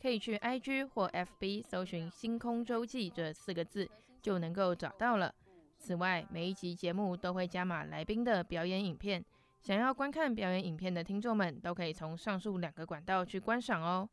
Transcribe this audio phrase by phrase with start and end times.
[0.00, 3.88] 可以去 IG 或 FB 搜寻“星空周记”这四个字，
[4.20, 5.34] 就能够找到了。
[5.78, 9.24] 此外，每一集节目都会加码来宾的表演影片，
[9.60, 14.08] 想要观看表演影片的听众们，都可以从上述两个管道去观赏哦。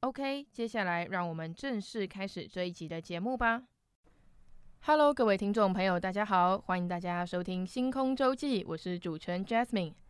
[0.00, 3.62] OK，接下来让我们正式开始这一集的节目吧。
[4.84, 10.01] Hello，各位听众朋友，大家好，欢迎大家收听《星空周记》，我是主持人 Jasmine。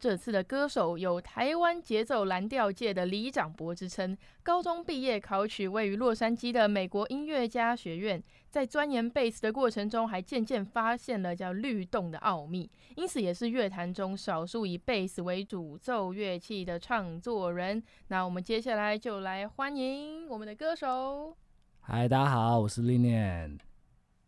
[0.00, 17.82] 这次的歌手有台湾节奏蓝调界的里长伯之称，高中毕业考取位于洛杉矶的美国音乐家学院，在钻研贝斯的过程中，还渐渐发现了叫律动的奥秘，因此也是乐坛中少数以贝斯为主奏乐器的创作人。
[18.06, 21.36] 那我们接下来就来欢迎我们的歌手。
[21.80, 23.58] 嗨，大家好，我是 Linian。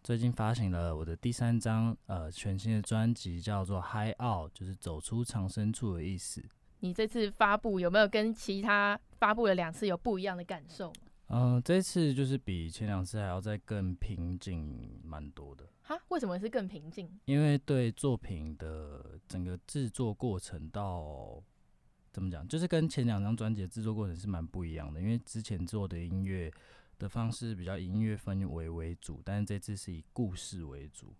[0.03, 6.43] 最近发行了我的第三张呃全新的专辑，叫做《High Out》，就是走出藏身处的意思。
[6.81, 10.91] 你这次发布有没有跟其他发布了两次有不一样的感受？
[11.27, 15.69] 嗯、呃，这次就是比前两次还要再更平静蛮多的。
[15.83, 16.01] 哈？
[16.09, 17.07] 为什么是更平静？
[17.27, 21.43] 因为对作品的整个制作过程到
[22.11, 24.99] 怎么讲，就是跟前两张专辑的制作过程是蛮不一样的。
[24.99, 26.51] 因为之前做的音乐。
[27.01, 31.15] 的方式比较以音乐氛围为主，但是这次是以故事为主，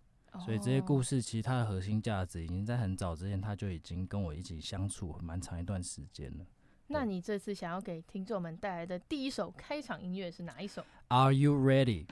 [0.45, 6.45] 所以这些故事其实它的核心价值已经在很早之前，他就已经跟我一起相处蛮长一段时间了。
[6.87, 12.05] 那你这次想要给听众们带来的第一首开场音乐是哪一首？Are you ready？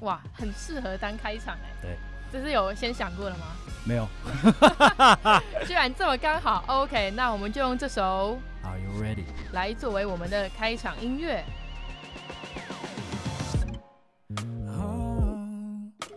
[0.00, 1.70] 哇，很适合当开场哎。
[1.80, 1.96] 对，
[2.32, 3.54] 这是有先想过了吗？
[3.86, 4.08] 没有，
[5.66, 6.64] 居然这么刚好。
[6.66, 11.44] OK，那我们就用这首 Are you ready 来作为我们的开场音乐。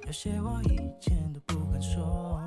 [0.08, 2.42] 有些话以前都不敢说，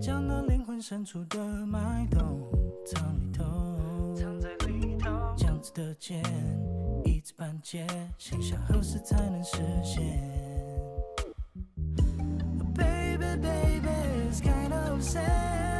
[0.00, 2.50] 将那灵魂深处的脉动
[2.86, 3.44] 藏里头，
[4.16, 6.22] 藏在里头，这样子的茧
[7.04, 7.86] 一知半解，
[8.16, 10.02] 心想何时才能实现
[12.74, 13.88] ？Baby, baby,
[14.30, 15.75] it's kind of sad,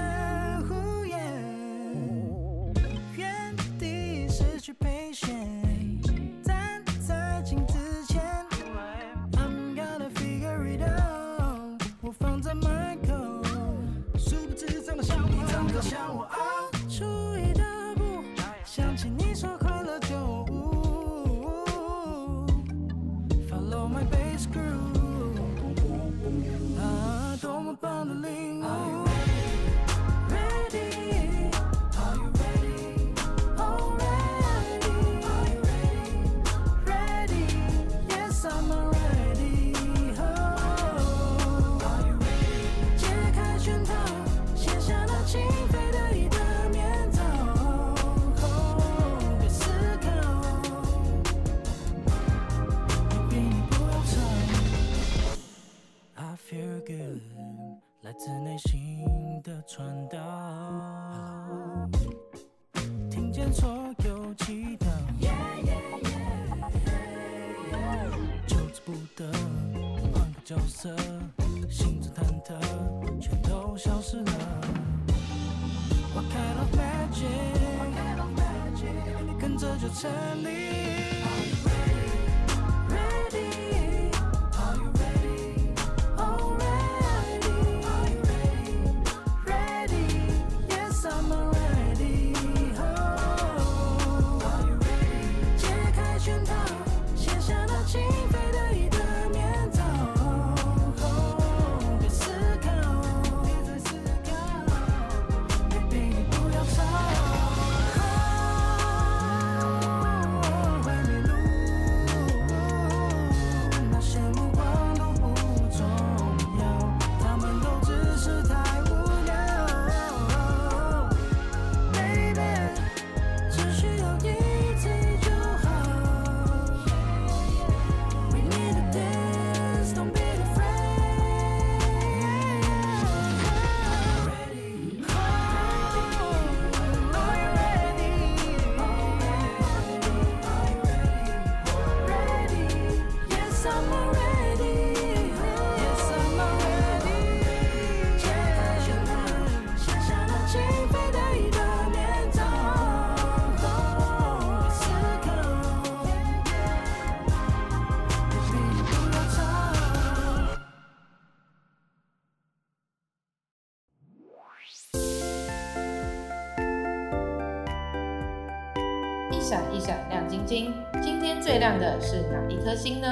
[170.46, 170.72] 今，
[171.02, 173.08] 今天最亮的是哪一颗星呢？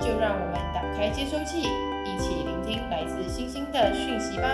[0.00, 1.62] 就让我们打开接收器，
[2.04, 4.48] 一起聆听来自星星的讯息吧。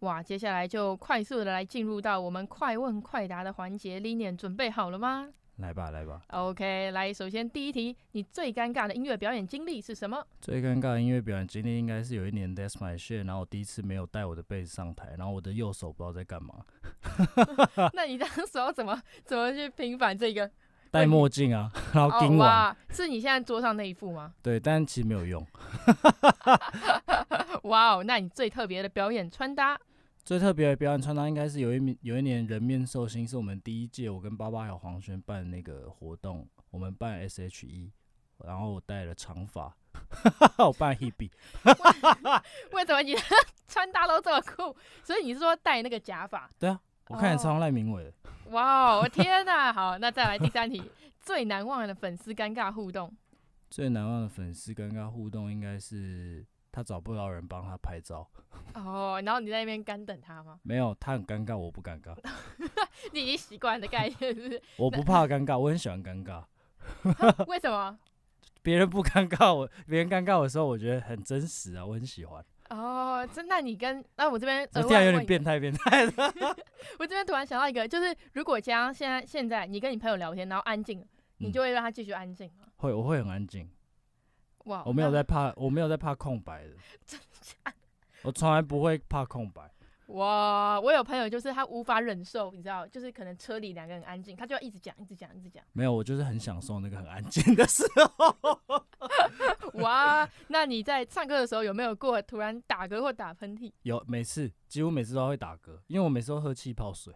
[0.00, 5.30] 哇，接下来就快速的来进入到我们快问快答的环节，Lina 准备好了吗？
[5.56, 6.20] 来吧，来吧。
[6.28, 10.22] OK，来，首先第一题，你最尴尬的音乐表演经历是什么？
[10.40, 16.56] 最尴尬的音乐表演经历应该是有一年 That's My Shit，然后我第一次没有带我的贝斯上台，然后我的右手不知道在干嘛。
[17.94, 20.50] 那你当时候怎么怎么去平反这个？
[20.90, 22.70] 戴墨镜啊，然后盯完。
[22.70, 22.76] 哦。
[22.90, 24.32] 是你现在桌上那一副吗？
[24.42, 25.44] 对，但其实没有用。
[27.64, 29.78] 哇哦，那你最特别的表演穿搭？
[30.26, 37.92] 最特别的表演穿搭应该是有一有一年人面兽心，是我们第一届我跟爸爸还有黄轩办那个活动，我们办 SHE，
[38.44, 39.72] 然后我戴了长发，
[40.58, 41.30] 我扮 Hebe。
[42.74, 43.20] 为什么你的
[43.68, 44.76] 穿搭都这么酷？
[45.04, 46.50] 所以你是说戴那个假发？
[46.58, 48.12] 对啊，我看起来超像赖明伟的。
[48.50, 49.72] 哇哦，天哪！
[49.72, 50.82] 好，那再来第三题，
[51.20, 53.16] 最难忘的粉丝尴尬互动。
[53.70, 56.44] 最难忘的粉丝尴尬互动应该是。
[56.76, 58.28] 他找不到人帮他拍照，
[58.76, 60.60] 哦，然后你在那边干等他吗？
[60.62, 62.14] 没有，他很尴尬，我不尴尬。
[63.14, 64.62] 你已经习惯的概念是是？
[64.76, 66.44] 我不怕尴尬，我很喜欢尴尬。
[67.46, 67.98] 为什么？
[68.60, 72.44] 别人不尴尬，我别人尴尬的时候，我觉得很真实啊，我很喜欢。
[72.68, 73.62] 哦，真那？
[73.62, 76.12] 你跟那我这边这样有点变态，变态的。
[76.98, 81.02] 我这边突然想到一个，就是如果将现在现在你跟你朋友聊天，然后安静，
[81.38, 82.66] 你就会让他继续安静吗？
[82.76, 83.66] 会，我会很安静。
[84.66, 86.74] 哇，我没有在怕，我没有在怕空白的，
[87.04, 87.72] 真假？
[88.22, 89.68] 我从来不会怕空白。
[90.08, 95.64] 哇，我有朋友就是他无法忍受，你知道，就是可能车里两个人安静，他就要一直讲，一直讲，一直讲。
[95.72, 97.84] 没有，我就是很享受那个很安静的时
[98.16, 98.60] 候。
[99.74, 103.72] 哇，那你在唱歌的时候有没有过突然打嗝或打喷嚏？
[103.82, 107.14] 有，每次几乎每次都会打嗝，因为我每次都喝气泡水。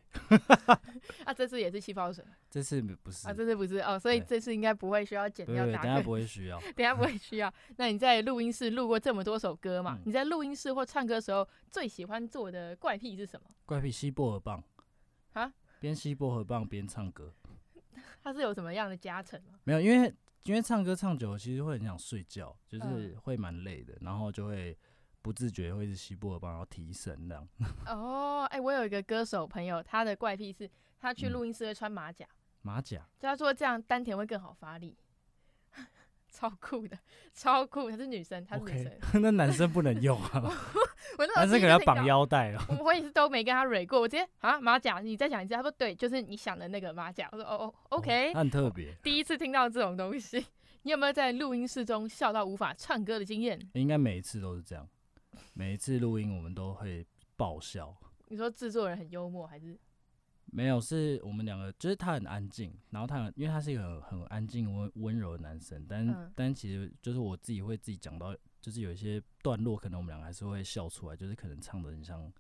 [1.25, 2.25] 啊，这次也是气泡水。
[2.49, 3.27] 这次不是。
[3.29, 5.83] 啊，这次不是哦，所以这次应该不会需要剪掉打嗝。
[5.83, 6.61] 等下不会需要。
[6.77, 7.53] 等下不会需要。
[7.77, 9.97] 那你在录音室录过这么多首歌嘛？
[9.99, 13.51] 嗯、你在录音室或唱歌的时候最喜欢做的怪癖是什么？
[13.67, 14.63] 怪癖吸薄荷棒。
[15.33, 15.53] 啊？
[15.81, 17.33] 边吸薄荷棒边唱歌。
[18.23, 19.59] 它是有什么样的加成吗？
[19.65, 20.15] 没有，因为。
[20.45, 24.77] 因为唱歌唱久了，其实会很想睡觉，就是会蛮累的，然后就会
[25.23, 27.47] 不自觉会是吸薄荷棒，然后提神这样。
[27.87, 30.69] 哦，哎、欸，我有一个歌手朋友，他的怪癖是，
[30.99, 32.25] 他去录音室会穿马甲。
[32.25, 32.99] 嗯、马甲？
[33.19, 34.97] 就他说这样丹田会更好发力，
[36.31, 36.99] 超酷的，
[37.35, 37.91] 超酷。
[37.91, 38.87] 她是女生，她是女生。
[38.87, 40.53] Okay, 那男生不能用啊。
[41.19, 42.61] 我那男生可能要绑腰带哦。
[42.83, 45.55] 我也是都没跟他蕊过，我直接啊马甲，你再讲一次。
[45.55, 47.29] 他说对，就是你想的那个马甲。
[47.33, 48.33] 我说哦哦，OK。
[48.33, 48.95] 很特别。
[49.03, 50.47] 第一次听到这种东西，
[50.83, 53.59] 你有没有在录音室中笑到无法唱歌的经验？
[53.75, 54.89] 应该每一次都是这样，
[55.55, 57.07] 每一次录音我们都会
[57.37, 57.97] 爆笑。
[58.29, 59.79] 你说制作人很幽默还是？
[60.47, 68.37] 没有，是我们两个，就是他很安静，然后他很，因为他是一个很很安静温温柔的男生，但、嗯、但其实就是我自己会自己讲到。
[68.63, 72.31] 就是有一些段落，可能我们两个还是会笑出来，就是可能唱的很像，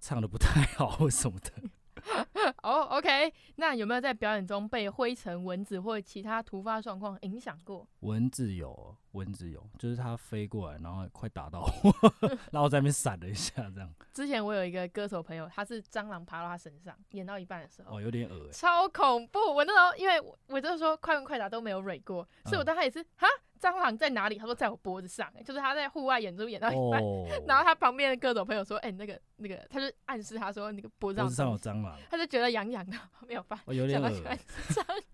[0.00, 1.52] 唱的不太好或什么的。
[2.62, 7.86] 哦、oh,，OK，那有没有在表演中被灰尘、蚊子或其他突发状况影响过？
[8.00, 12.12] 蚊子有，蚊子有，就是它飞过来，然后快打到我，
[12.52, 13.92] 然后在那边闪了一下，这样。
[14.12, 19.38] 之前我有一个歌手朋友，他是蟑螂爬到他身上，演到一半的时候，哦，有点恶心，超恐怖。
[19.38, 23.26] 我那时候因为我，我就是说快问快答都没有蕊过，所以我当时也是哈。
[23.26, 24.36] 嗯蟑螂在哪里？
[24.36, 27.28] 他说在我脖子上，就是他在户外演出演到一半，oh.
[27.46, 32.96] 然后他旁边的各种朋友说：“哎、欸，那个那个，他就暗示他说那个脖子上，上有蟑螂，他就觉得痒痒的，
[33.28, 34.38] 没有办法，我、oh, 有点恶蟑螂。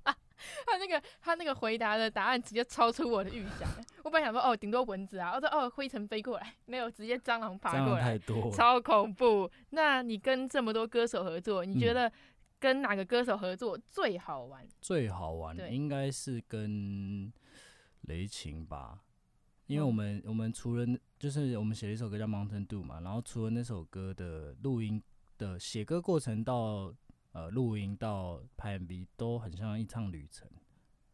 [0.66, 3.68] 他那个他那个回答的答案直接超出我的预想。
[4.04, 9.50] 我本来想说哦，顶多蚊子啊，我说哦，灰尘飞过来，没有，直接蟑螂爬过来，太多，超恐怖。
[9.70, 12.12] 那你跟这么多歌手合作，你觉得
[12.60, 14.62] 跟哪个歌手合作最好玩？
[14.62, 17.32] 嗯、最好玩应该是跟
[18.06, 19.02] 雷擎吧。
[19.66, 20.86] 因为我们我们除了
[21.18, 25.02] 就是我们写了一首歌叫《Mountain Dew》嘛，然后除了那首歌的录音
[25.38, 26.94] 的写歌过程到
[27.32, 30.48] 呃录音到拍 MV 都很像一趟旅程。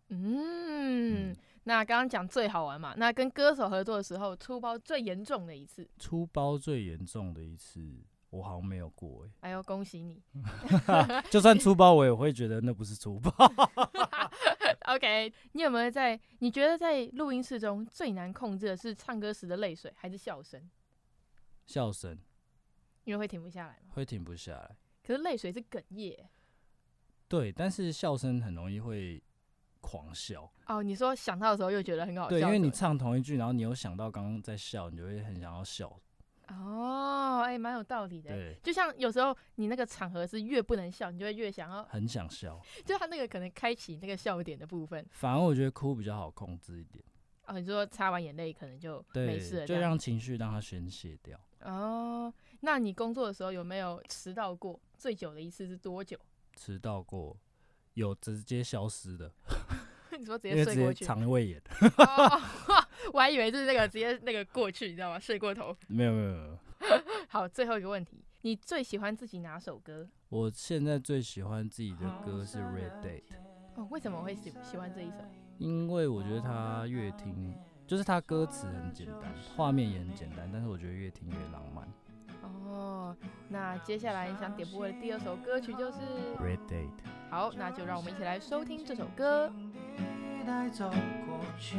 [0.09, 5.89] 嗯，嗯，那刚刚讲最好玩嘛，那跟歌手合作的时候出包最严重的一次。
[5.99, 7.81] 出包最严重的一次，
[8.33, 10.23] 我好像没有过哎、哎呦，恭喜你！
[11.31, 13.31] 就算粗包，我也会觉得那不是粗包。
[14.89, 16.19] OK，你有没有在？
[16.39, 20.71] 你觉得在录音室中最难控制的是唱歌时的泪水，还是笑声？
[21.67, 22.19] 笑声，
[23.05, 23.93] 因为会停不下来吗？
[23.93, 24.77] 会停不下来。
[25.07, 26.31] 可是泪水是哽咽。
[27.29, 29.23] 对，但是笑声很容易会
[29.83, 30.51] 狂笑。
[30.69, 32.31] 哦，你说想到的时候又觉得很好笑。
[32.31, 36.01] 对，因为你唱同一句，然后你有想到刚刚在笑，你就会很想要笑。
[36.49, 38.31] 哦，哎、欸，蛮有道理的。
[38.31, 42.61] 对，就像有时候你那个场合是越不能笑，你就会越想要很想笑。
[42.85, 45.07] 就他那个可能开启那个笑点的部分。
[45.11, 47.05] 反而我觉得哭比较好控制一点。
[47.47, 51.39] 哦，你说擦完眼泪可能就没事了，就让情绪让它宣泄掉。
[51.61, 54.81] 哦，那你工作的时候有没有迟到过？
[54.97, 56.19] 最久的一次是多久？
[56.57, 57.37] 迟到过，
[57.95, 59.33] 有直接消失的。
[60.19, 61.05] 你说直接睡过去？
[61.05, 61.63] 肠胃炎。
[63.13, 65.19] 我还以为就是那个直接那个过去，你知道吗？
[65.19, 65.75] 睡过头。
[65.89, 66.59] 没有没有没有。
[67.29, 70.09] 好，最后一个问题，你最喜欢自己哪首歌？
[70.29, 73.23] 我现在最喜欢自己的歌是《Red Date》。
[73.77, 75.19] 哦，为什么会喜喜欢这一首？
[75.59, 77.55] 因为我觉得它越听，
[77.87, 81.87] 就是它歌词很简单，画面也很简单，但是我觉得越听越浪漫。
[82.43, 83.17] 哦，
[83.49, 85.99] 那接下来你想点播的第二首歌曲就是
[86.43, 86.89] 《Red Date》。
[87.31, 89.53] 好，那就让我们一起来收听这首歌。
[90.45, 91.77] 带走过去，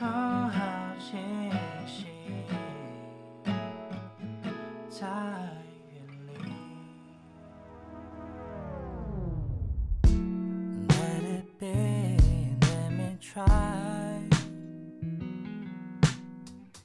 [0.00, 0.58] 好好
[0.98, 1.20] 清
[1.86, 2.06] 醒，
[4.88, 5.06] 在
[5.92, 6.32] 远离。
[10.88, 12.16] Let it be,
[12.62, 13.44] let me try。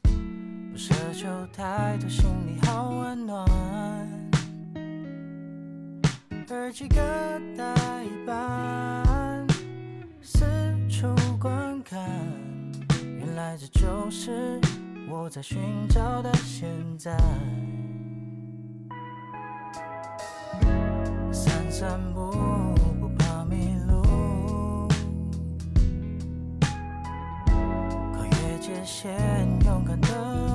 [0.04, 3.48] 不奢求太多，心里好温暖。
[6.50, 6.98] 耳机各
[7.56, 8.66] 带一半。
[10.88, 11.08] 处
[11.38, 12.00] 观看，
[13.58, 14.60] 这就是
[15.10, 17.16] 我在寻找的现在。
[21.32, 22.32] 散散步，
[23.00, 24.88] 不怕迷路，
[27.48, 29.10] 跨越界限，
[29.64, 30.55] 勇敢的。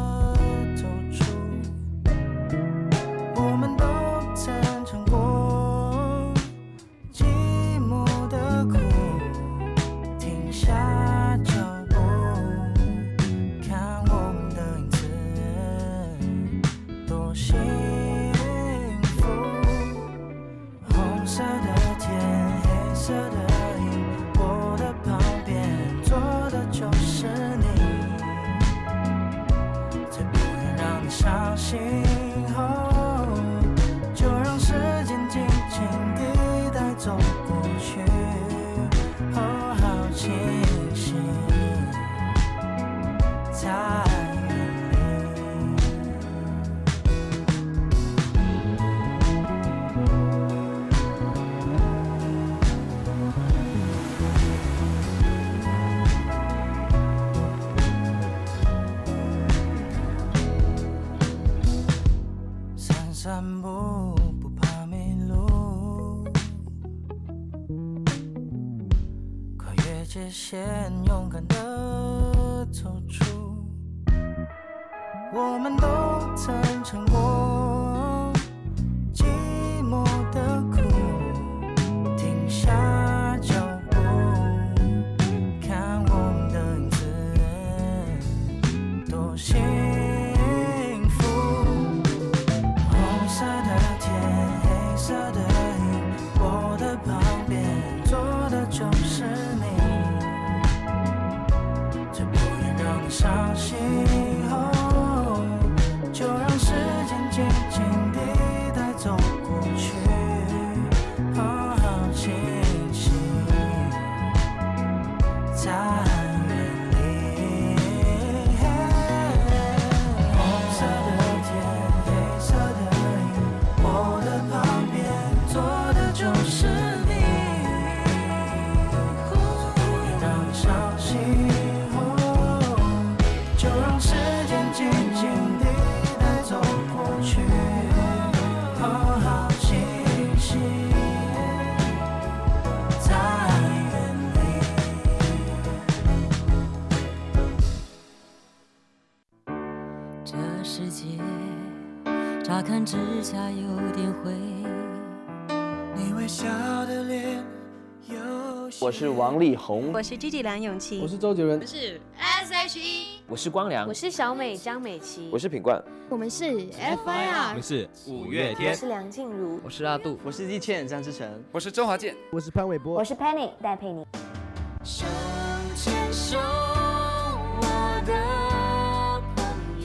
[158.81, 174.07] 我是王力宏，我是 Gigi 梁咏琪，我是周杰伦，我是 S SHE，我是光良，我是小美张美琪，我是品冠，我们是 FIR，我们是五月天，我是梁静茹，我是阿杜，我是易倩张智成，我是周华健，我是潘玮柏，我是 Penny 戴佩妮。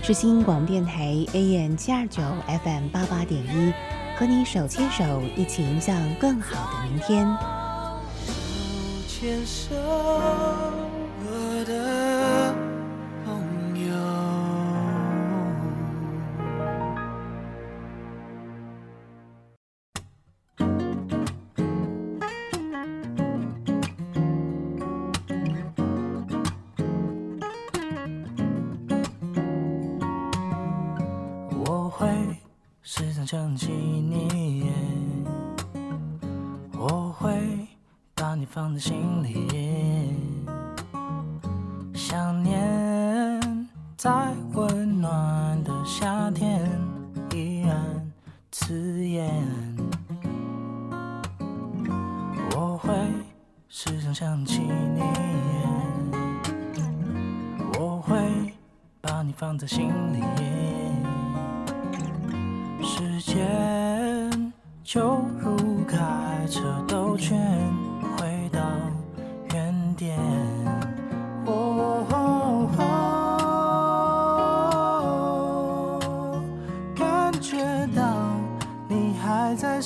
[0.05, 0.15] 是。
[0.15, 2.23] 新广电台 AM 七二九
[2.63, 3.73] FM 八八点一，
[4.17, 7.27] 和你手牵手，一起迎向更好的明天。
[8.25, 8.33] 手
[9.07, 9.75] 牵手，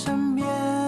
[0.09, 0.78] 身边。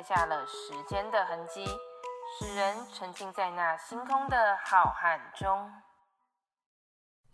[0.00, 1.62] 刻下了时间的痕迹，
[2.38, 5.70] 使人沉浸在那星空的浩瀚中。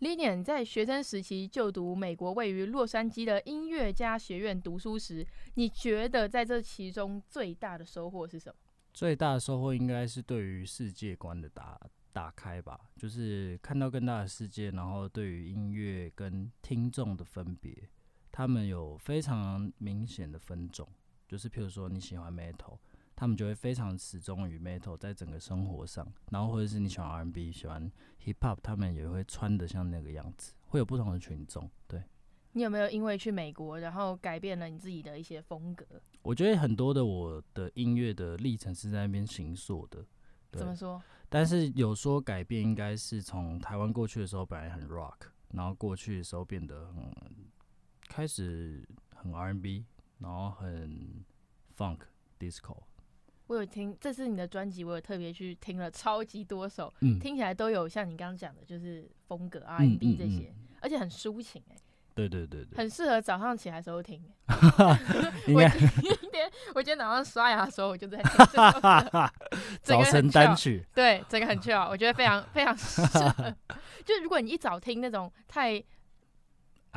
[0.01, 8.55] Lilian 在学生时期就读美国位于洛杉矶的音乐家学院读书时，你觉得在这其中最大的收获是什么？
[8.93, 11.79] 最大的收获应该是对于世界观的打
[12.11, 17.89] 打开吧，就是看到更大的世界，然后对于音乐跟听众的分别，
[18.29, 20.85] 他们有非常明显的分种，
[21.27, 22.77] 就是譬如说你喜欢 metal，
[23.15, 27.91] 他们就会非常始终于 metal 在整个生活上，然后或者是你喜欢 R&B，喜欢
[28.23, 31.69] hip hop，他们也会穿的像那个样子，会有不同的群众。
[31.87, 32.01] 对，
[32.53, 35.85] 你有没有因为去美国，然后改变了你自己的一些风格？
[36.21, 40.05] 我觉得很多的我的音乐的历程是在那边行塑的。
[40.49, 41.01] 对，怎么说？
[41.29, 45.15] 但是有说改变，应该是从台湾过去的时候本来很 rock，
[45.49, 47.11] 然后过去的时候变得很
[48.07, 49.85] 开始很 R&B，
[50.19, 51.23] 然后很
[51.77, 51.99] funk
[52.39, 52.77] disco。
[53.47, 61.81] 我有听，这是你的专辑，我有特别去听了超级多首，嗯，听起来都有像你刚刚讲的，就是风格 R&B 这些，嗯嗯嗯、而且很抒情哎、欸。
[62.13, 64.19] 对对对对，很适合早上起来的时候听。
[65.53, 65.61] 我
[66.01, 69.31] 今天我今天早上刷牙的时候，我就在听这首歌。
[69.83, 70.83] 早晨单曲。
[70.95, 73.55] 对，整个很 chill，我觉得非常非常适合。
[74.03, 75.81] 就如果你一早听那种太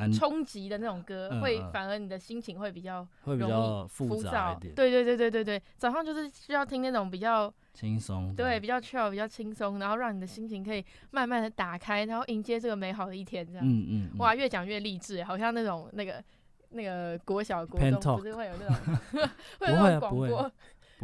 [0.09, 4.75] 冲击的那种歌，嗯、会反而你的心情会比较会比较浮躁一点。
[4.75, 7.53] 对对对对对对，早上就是需要听那种比较。
[7.73, 13.65] 轻松，对，比较 chill，比较轻松，然后让你的心情可以慢慢的打开，然后迎接这个美好的一天，这样。
[13.65, 14.19] 嗯嗯。
[14.19, 16.23] 哇，越讲越励志，好像那种那个
[16.71, 18.77] 那个国小国中不是会有那种，
[19.61, 20.53] 会有那种广播，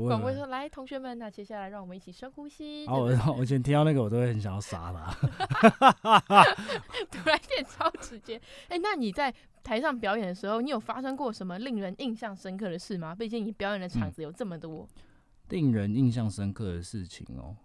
[0.04, 2.86] 广播说来同学们，那接下来让我们一起深呼吸。
[2.86, 5.12] 哦，我我以前听到那个我都会很想要杀他。
[7.10, 8.40] 突然变超直接。
[8.68, 9.32] 哎，那你在
[9.62, 13.14] 台上表演的时候，你有发生过什么令人印象深刻的事吗？
[13.14, 14.86] 毕竟你表演的场子有这么多。
[15.48, 17.56] 令人印象深刻的事情哦，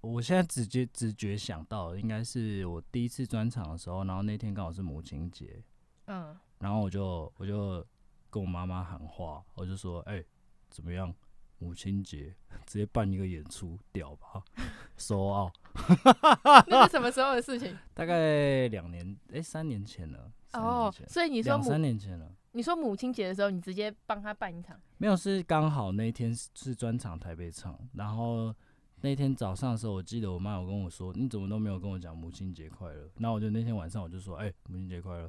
[0.00, 5.60] 我现在直接直觉想到应该是我第一次专场的时候，然后那天刚好是母亲节，
[6.06, 7.84] 嗯，然后我就我就
[8.30, 10.26] 跟我妈妈喊话，我就说，哎、欸，
[10.70, 11.12] 怎么样，
[11.58, 12.34] 母亲节
[12.66, 14.42] 直接办一个演出，屌吧，
[14.96, 15.52] 收奥，
[16.68, 17.76] 那是什么时候的事情？
[17.92, 20.32] 大概两年，哎、欸，三年前了。
[20.52, 22.30] 哦，所以你说两三年前了。
[22.52, 24.80] 你说母亲节的时候，你直接帮他办一场？
[24.98, 28.54] 没有，是刚好那天是专场台北场，然后
[29.00, 33.10] 那天早上的时候，我记得我妈有跟我说，你怎么都没有跟我讲母亲节快乐？
[33.16, 35.28] 那我就那天晚上我就说，哎、欸，母亲节快乐。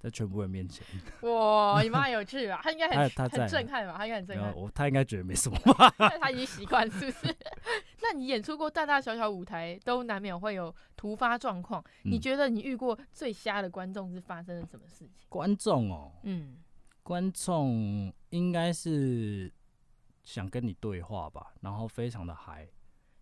[0.00, 0.82] 在全部人面前，
[1.30, 1.82] 哇！
[1.82, 3.94] 你妈有趣啊，他应该很很震撼吧？
[3.98, 4.56] 他应该很震撼。
[4.56, 5.90] 我他应该觉得没什么吧？
[6.18, 7.36] 他已经习惯，是不是？
[8.00, 11.84] 那你演出过大大小小舞台，都难免会有突发状况。
[12.04, 15.10] 你觉得你遇过最瞎的观众是发生了什么事情？
[15.28, 16.56] 观众哦，嗯，
[17.02, 19.52] 观众应该是
[20.24, 22.66] 想跟你对话吧，然后非常的嗨。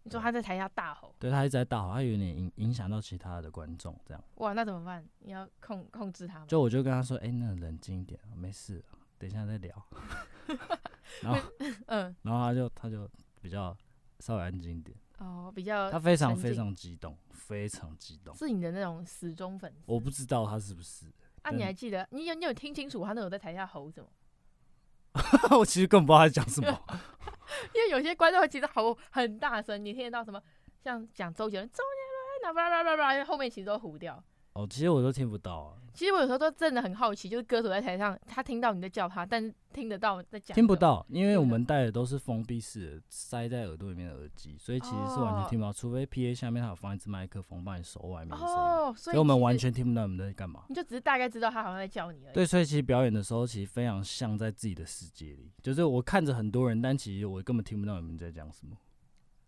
[0.08, 4.24] 你说他在台下大吼，对，他一直在大吼，他有点影影响到其他的观众，这样。
[4.36, 5.06] 哇，那怎么办？
[5.18, 6.46] 你要控控制他吗？
[6.48, 8.82] 就我就跟他说，哎、欸，那冷静一点，没事，
[9.18, 9.86] 等一下再聊。
[11.20, 11.38] 然后，
[11.88, 13.06] 嗯， 然后他就他就
[13.42, 13.76] 比较
[14.20, 14.96] 稍微安静一点。
[15.18, 15.90] 哦，比较。
[15.90, 18.34] 他非常非常激动，非常激动。
[18.34, 19.82] 是你的那种死忠粉丝？
[19.84, 21.12] 我不知道他是不是。
[21.42, 22.08] 啊，你还记得？
[22.12, 24.08] 你有你有听清楚他那有在台下吼什么？
[25.58, 26.82] 我其实根本不知道他在讲什么。
[27.74, 30.42] 因为有些观众其实吼很大声，你听得到什么？
[30.82, 34.22] 像讲周杰伦，周杰伦，那叭叭叭叭，后面其实都糊掉。
[34.58, 35.74] 哦，其实我都听不到啊。
[35.94, 40.52] 其实我有时候都真的很好奇，就是歌手在台上，他听到你在叫他，但是听得到在讲。
[40.54, 45.70] 听不到，因为我们戴的都是封闭式的，塞在耳朵里面的耳机，所以其实是完全听不到。
[45.70, 48.54] 哦、除非 PA 下面他有放一支麦克风，帮你收外面的声音。
[48.54, 50.64] 哦，所以，所以我们完全听不到你们在干嘛。
[50.68, 52.34] 你就只是大概知道他好像在叫你而已。
[52.34, 58.76] 对，所以其实表演的时候，其实非常像在自己的世界里，就是我看着很多人，但其实我根本听不到你们在讲什么。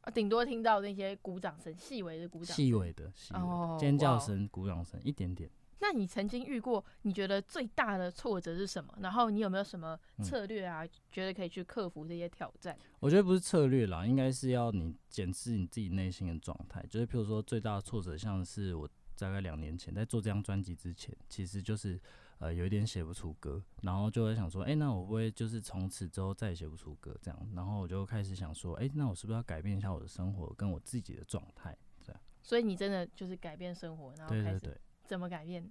[0.02, 5.50] 啊，顶多听到那些鼓掌声，细微的鼓掌，细微的、细微的、哦、尖叫声、鼓掌声，一点点。
[5.82, 8.94] 那你曾经遇过你觉得最大的挫折是什么？
[9.00, 10.84] 然后你有没有什么策略啊？
[10.84, 12.76] 嗯、觉得可以去克服这些挑战？
[12.98, 16.84] 我觉得不是策略啦，应该是要你检视你自己内心的状态。
[16.90, 18.86] 就是譬如说最大的挫折，像是我
[19.18, 21.98] 大概两年前在做这张专辑之前，其实就是
[22.40, 27.48] 呃有一点写不出歌，然后就会想说，哎、欸，那我不会就是从此之后再也写不出歌这样？
[27.54, 31.76] 然后我就开始想说，哎、欸，那我是不是要改变一下我的生活跟我自己的状态？
[32.00, 32.20] 这样。
[32.42, 35.70] 所以你真的就是改变生活，然后开始怎么改变？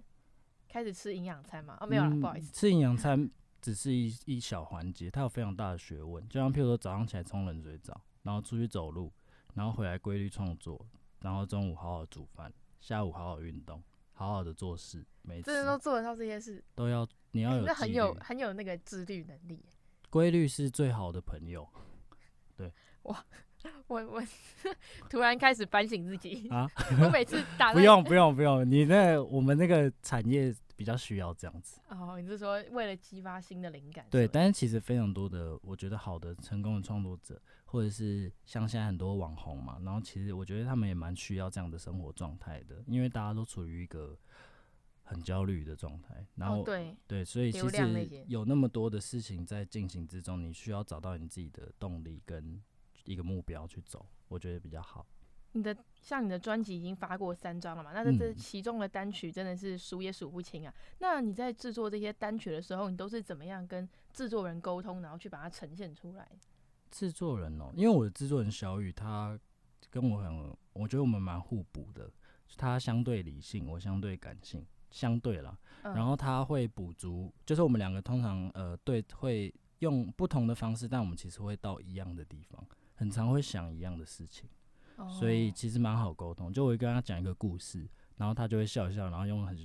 [0.68, 1.76] 开始吃营养餐吗？
[1.80, 2.52] 哦，没有了，嗯、不好意思。
[2.52, 3.28] 吃营养餐
[3.60, 6.26] 只是一 一小环节，它有非常大的学问。
[6.28, 9.12] 就像譬如说，早上起来冲冷水澡，然后出去走路，
[9.54, 10.86] 然后回来规律创作，
[11.22, 13.82] 然后中午好好煮饭，下午好好运动，
[14.20, 15.02] 好好的做事。
[15.22, 19.64] 每次真的都做得到这些事，都要你要有、欸，那很有很有那个自律能力。
[20.10, 21.66] 规律是最好的朋友。
[22.54, 22.70] 对，
[23.02, 23.16] 我。
[23.88, 24.22] 我我
[25.10, 26.66] 突然开始反省自己啊！
[27.02, 31.78] 我每次打 不用不用不用，你那我们那个产业比较需要这样子。
[31.90, 34.06] 哦，你是说为了激发新的灵感？
[34.10, 44.16] 对，但是其实非常多的，我觉得好的成功的创作者，或者是像现在很多网红嘛，然后其实我觉得他们也蛮需要这样的生活状态的，因为大家都处于一个
[45.02, 46.26] 很焦虑的状态。
[46.34, 52.58] 然后、哦、对对，所以其实有那么多的事情在进行之中，你需要找到你自己的动力跟
[53.04, 55.06] 一个目标去走，我觉得比较好。
[55.52, 57.92] 你的像你的专辑已经发过三张了嘛？
[57.92, 60.72] 那这这其中的单曲真的是数也数不清啊。
[60.76, 66.28] 嗯、那你在制作这些单曲的时候，你都是怎么样跟制作人沟通，然后去把它呈现出来？
[66.90, 69.38] 制作人哦、喔，因为我的制作人小雨，他
[69.90, 72.10] 跟我很，我觉得我们蛮互补的。
[72.56, 75.56] 他相对理性，我相对感性，相对啦。
[75.82, 84.48] 嗯、然后他会补足，就是我们两个通常呃对会用不同的方式，但我们其实会到一样的地方，很常会想一样的事情。
[85.08, 89.56] 所以其实蛮好沟通，就我会跟他讲一个故事，然后他就会笑一笑，然后用很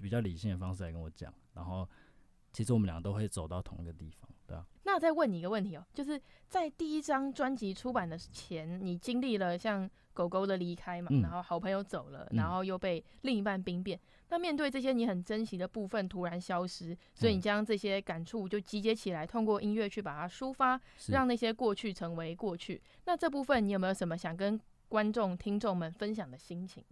[0.00, 1.88] 比较理性的方式来跟我讲，然后
[2.52, 4.66] 其实我们俩都会走到同一个地方，对啊。
[4.84, 22.82] 那再问你一个问题哦，就是在第一张专辑出版的前，你经历了像狗狗的离开嘛，然后好朋友走了，然后又被另一半兵变，那面对这些你很珍惜的部分突然消失，所以你将这些感触就集结起来，通过音乐去把它抒发，让那些过去成为过去。
[23.06, 24.60] 那这部分你有没有什么想跟
[24.92, 26.84] 观众、听众们分享的心情，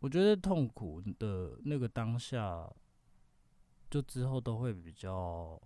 [0.00, 2.68] 我觉得痛苦的那个当下，
[3.88, 5.56] 就之后都会比较，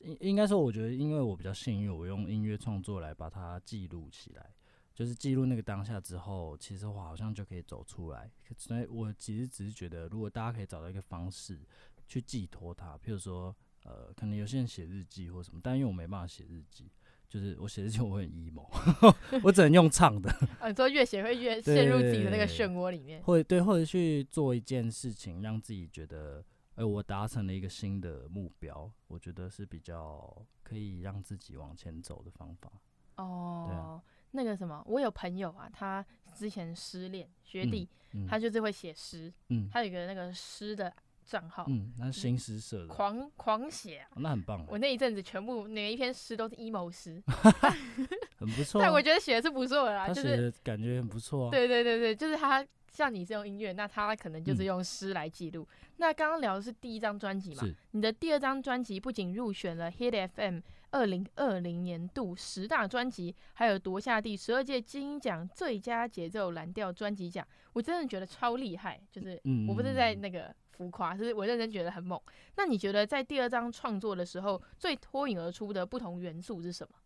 [0.00, 4.52] 应应该说，我觉得因为我比较幸运，我用音乐创作来把它记录起来，
[4.92, 8.28] 就是记录那个当下之后，其实我好像就可以走出来。
[8.56, 11.60] 所以我其实只是觉得，如果大家可以找到一个方式
[12.08, 16.90] 去寄托它，譬如说，呃，可能有些人写日记或什么，但因为我没办法写日记。
[17.30, 18.66] 就是我写的就我很 emo，
[19.44, 20.28] 我只能用唱的。
[20.58, 23.22] 啊，你说越写会越陷入自己的那个漩涡里面。
[23.22, 32.68] 或者对，或者去做一件事情，让自己觉得，哎、欸，我达成了一个新的目标，我觉得是比较可以让自己往前走的方法。
[33.14, 40.92] 哦，对啊，那个什么，我有朋友啊，他之前失恋，学弟，嗯嗯、他就是会写诗，嗯，他有一个那个诗的。
[41.24, 44.64] 账号，嗯，那是新诗社的，狂狂写、啊哦，那很棒。
[44.68, 47.22] 我那一阵子全部每一篇诗都是 emo 诗，
[48.36, 48.84] 很不错、啊。
[48.84, 51.50] 但我觉得写的是不错的啦，他写的感觉很不错、啊。
[51.50, 55.62] 对对对对，就是他像你是用音乐，那他可能就是用诗来记录。
[55.62, 69.00] 嗯、那刚刚聊的是第一张专辑嘛，是你的第二张专辑不仅入选了 Hit FM 二零二零年度十大专辑，还有夺下第十二届金鹰奖最佳节奏蓝调专辑奖，我真的觉得超厉害。
[69.12, 70.52] 就是我不是在那个。
[70.70, 72.20] 浮夸，是我认真觉得很猛。
[72.56, 76.96] 那你觉得在第二章创作的时候，最脱颖而出的不同元素是什么？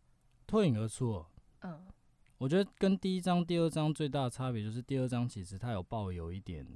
[0.47, 1.25] 脱颖而出，
[1.63, 1.85] 嗯，
[2.39, 6.67] 我觉得跟第一章、第二章最大的差别就是，第二章其实它有抱有一点，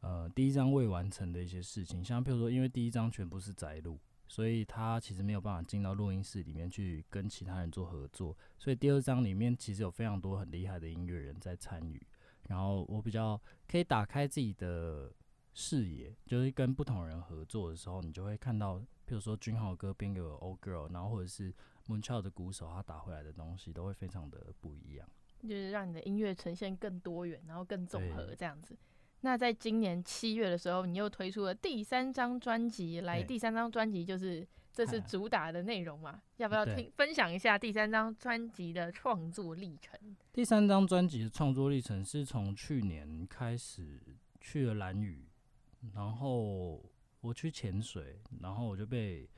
[0.00, 12.04] 呃，第一章未完成的一些事情，像譬如说，因为第一章全部是宅录，所以他其实没有办法进到录音室里面去跟其他人做合作，所以第二章里面其实有非常多很厉害的音乐人在参与，
[12.48, 15.10] 然后我比较可以打开自己的。
[15.54, 21.52] 视野就是跟不同人合作的时候，你就会看到，比如说君豪哥编给我 Old Girl，然后或者是
[21.86, 25.06] Moonchild 的鼓手他打回来的东西，都会非常的不一样，
[25.42, 28.76] 就是让你的音乐呈现更多元，然后更综合这样子。
[29.20, 36.12] 那在今年七月的时候，你又推出了第三张专辑，来第三张专辑就是这是 主打的内容嘛？
[36.12, 40.16] 哎、要不要听分享一下第三张专辑的创作历程？
[40.32, 44.00] 第三张专辑的创作历程是从去年开始
[44.40, 45.28] 去了蓝屿。
[45.92, 46.80] 然后
[47.20, 49.28] 我去潜水，然后我就被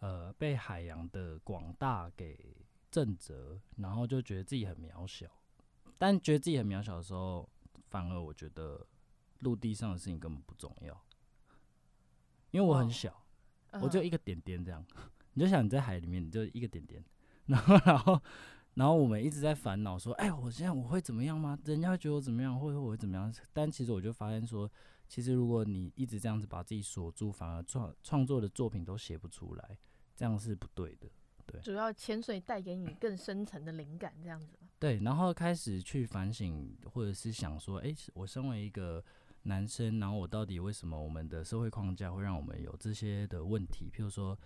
[0.00, 2.56] 呃被海洋的广大给
[2.90, 5.26] 震折，然后就觉得自己很渺小。
[5.98, 7.48] 但觉得自己很渺小的时候，
[7.90, 8.86] 反而我觉得
[9.40, 10.98] 陆地上的事情根本不重要，
[12.50, 13.24] 因为我很小，
[13.80, 14.84] 我就一个点点这样。
[15.34, 17.04] 你就想你在海里面，你就一个点点，
[17.46, 18.22] 然后然后
[18.74, 21.58] 然后我们一直在烦恼说，哎，我现在我会怎么样吗？
[21.64, 23.32] 人家会觉得我怎么样，或者我会怎么样？
[23.52, 24.70] 但其实我就发现说。
[25.08, 29.78] 其实，如果你一直这样子把自己锁住，反而创创作的作品都写不出来，
[30.16, 31.08] 这样是不对的。
[31.46, 34.58] 对，主要潜水带给你更深层的灵感，这样子。
[34.78, 39.02] 对，然后开始去反省，或者是想说，哎，我身为一个
[39.42, 43.88] 男生，然后我到底为什么我们的社会框架会让我们有这些的问题？
[43.94, 44.36] 譬如说，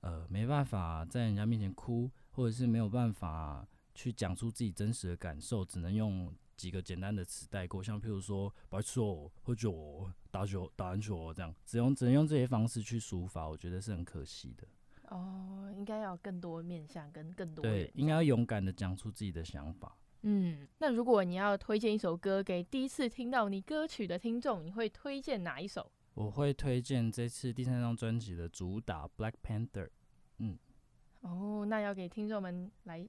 [0.00, 6.34] 呃，没办法在人家面前哭，或者是没有办法去讲出自己真实的感受，只能用。
[6.56, 14.66] 几个简单的词带过，像譬如说白吃哦，喝酒、打球、打篮球这样，只用只能用这些方式去抒发，我觉得是很可惜的。
[15.08, 19.96] 哦，应该要更多面向跟更多对，应该要勇敢的讲出自己的想法。
[20.22, 25.92] 嗯，那如果你要推荐一首歌给第一次听到你歌曲的听众，你会推荐哪一首？
[26.14, 29.84] 我会推荐这次第三张专辑的主打《Black Panther》。
[30.38, 30.58] 嗯，
[31.20, 33.06] 哦，那要给听众们来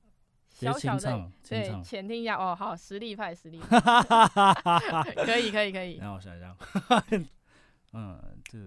[0.50, 2.56] 小小的对前听一下哦。
[2.56, 3.80] 好，实力派，实力派，
[5.26, 5.98] 可以，可以，可以。
[5.98, 6.56] 让我想想，
[7.94, 8.58] 嗯，这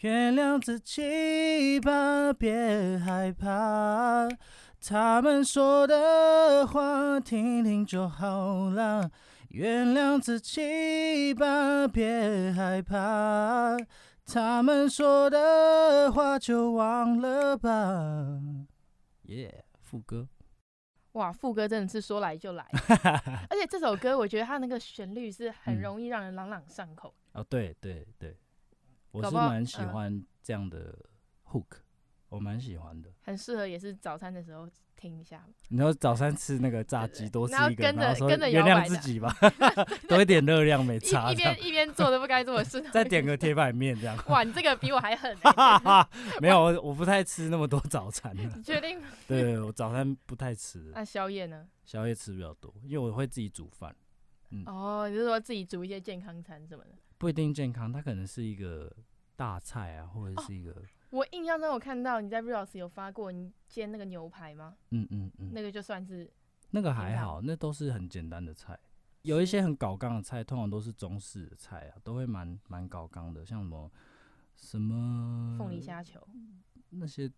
[0.00, 4.28] 原谅自己吧，别害怕，
[4.80, 9.10] 他们说的话听听就好了。
[9.48, 13.76] 原谅自己吧，别害怕，
[14.24, 18.40] 他们说的话就忘了吧。
[19.22, 20.28] 耶，副歌，
[21.12, 22.64] 哇，副歌真的是说来就来，
[23.50, 27.12] 而且这首歌我觉得它那个旋律是很容易让人朗朗上口。
[27.32, 28.36] 嗯、哦，对对对，
[29.10, 30.96] 我是蛮喜欢这样的
[31.50, 31.82] hook，、嗯、
[32.30, 34.66] 我蛮喜欢的，很适合也是早餐的时候。
[34.96, 39.34] 听一下，你说早餐吃那个炸鸡多吃一个，然后跟着跟着原谅自己吧，
[40.06, 41.32] 多一点热量没差。
[41.32, 44.14] 一边一边做都不该做的事， 再点个 铁板面这样。
[44.28, 46.06] 哇，你这个比我还狠、欸。
[46.38, 48.36] 没有，我我不太吃那么多早餐。
[48.36, 49.00] 你确定？
[49.26, 50.92] 对，我早餐不太吃。
[50.94, 51.66] 那宵夜呢？
[51.86, 53.96] 宵夜吃比较多，因为我会自己煮饭。
[54.50, 54.62] 嗯。
[54.66, 56.90] 哦，你是说自己煮一些健康餐什么的？
[57.16, 58.94] 不一定健康，它可能是一个
[59.34, 60.76] 大菜啊，或者是一个。
[61.10, 64.76] 哦我印象中有看到你在 Reels 有发过你煎那个牛排吗？
[64.90, 66.30] 嗯嗯嗯，那个就算是
[66.70, 68.78] 那个还好，那都是很简单的菜。
[69.22, 73.90] 有一些很搞刚的菜，通常都是中式的菜啊，都会蛮蛮搞刚的，像什么
[74.54, 76.26] 什么凤梨虾球
[76.90, 77.30] 那些，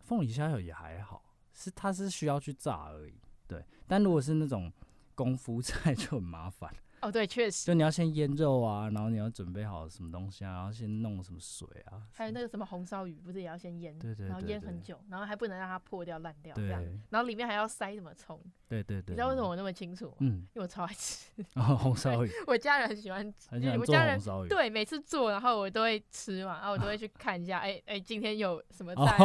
[0.00, 3.20] 凤梨虾球也还好，是它是需要去炸而已。
[3.46, 4.72] 对，但如果是那种
[5.14, 6.72] 功夫菜 就很麻烦。
[7.04, 20.14] 哦，对，确实，就你要先腌肉啊，然后你要准备好什么东西啊，然后先弄什么水啊，还有那个什么红烧鱼，不是也要先腌，对对，然后腌很久，然后还不能让它破掉烂掉，这样，然后里面还要塞什么葱，对对对，你知道为什么我那么清楚？
[20.20, 21.30] 嗯，因为我超爱吃。
[21.56, 23.18] 哦，红烧鱼， 我家人很喜欢，
[23.50, 29.18] 很喜欢我家人对，每次做，然后我都会吃嘛，然后我都会去看一下，哎哎，今天有什么菜，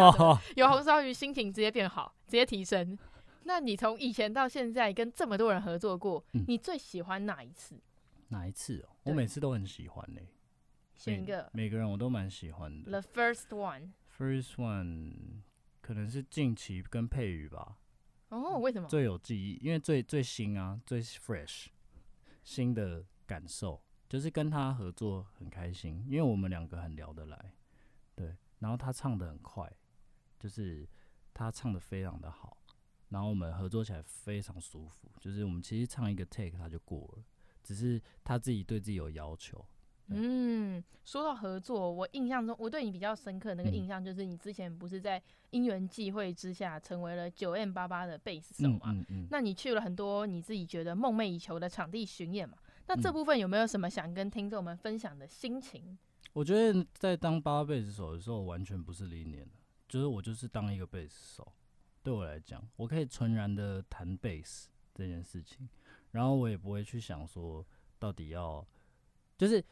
[0.58, 2.98] 有红烧鱼，心情直接变好，直接提升。
[3.50, 7.82] 那你从以前到现在跟这么多人合作过，你最喜欢哪一次？
[8.28, 8.96] 哪一次哦？
[9.06, 10.28] 我每次都很喜欢呢、欸。
[10.94, 13.02] 选一个，每个人我都蛮喜欢的。
[13.02, 13.94] The first one。
[14.16, 15.42] First one
[15.82, 17.80] 可能是近期跟佩瑜吧。
[18.28, 18.88] 哦，为什么？
[18.88, 21.70] 最有记忆，因为最最新啊，最 fresh，
[22.44, 27.54] 新的感受就是跟他合作很开心，因为我们两个很聊得来。
[28.14, 29.68] 对，然后他唱的很快，
[30.38, 30.88] 就是
[31.34, 32.59] 他唱的非常的好，
[33.10, 37.24] 然后我们合作起来非常舒服，就是我们其实唱一个 take 他就过了。
[37.62, 39.64] 只是他自己对自己有要求。
[40.12, 48.80] 嗯，说到合作，我印象中我对你比较深刻的那个印象就是你之前不是在因缘际会之下成为了九 M 八八的贝斯手嘛？
[48.86, 49.28] 嗯嗯嗯。
[49.30, 52.58] 那你去了很多你自己觉得梦寐以求的场地巡演嘛？
[52.88, 55.96] 那这部分有没有什么想跟听众们分享的心情？
[56.34, 59.48] 我觉得在当八贝斯手的时候，完全不是历练，
[59.88, 61.54] 就是我就是当一个贝斯手。
[62.10, 65.70] 对我来讲，我可以纯然的弹贝斯这件事情。
[66.10, 67.64] 然后我也不会去想说
[68.00, 68.66] 到底要，
[69.38, 69.64] 就是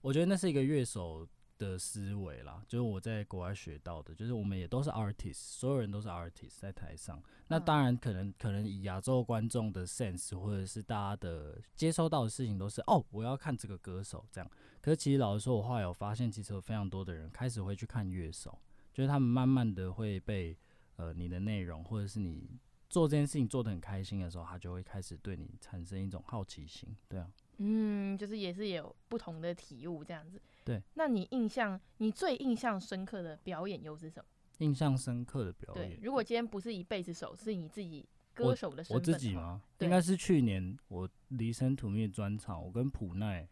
[0.00, 1.24] 我觉得那是一个乐手
[1.56, 7.22] 的思维啦，就是我在国外学到的，就是我们也都是 artist，所有人都是 artist 在台上。
[7.46, 14.50] 那当然可能可能以亚洲观众的 sense 或者是大家的接收到的事情都是哦，我要看这个歌手这样。
[14.80, 18.58] 可是其实老实说，我后来有发现，其实有非常多的人开始会去看乐手，
[18.92, 20.58] 就是他们慢慢的会被
[20.96, 22.58] 呃你的内容或者是你。
[22.88, 30.40] 做这件事情做的很开心的时候，他就会开始对你产生一种好奇心，对啊，嗯，就是也是有不同的体悟这样子。
[30.64, 34.28] 对，那你印象，你最印象深刻的表演又是什么？
[34.58, 39.60] 印象深刻的表演，对，如果今天不是一辈子手，是你自己歌手的身份，我自己吗？
[39.80, 43.48] 应该是去年我 Listen to Me 专场，我跟普奈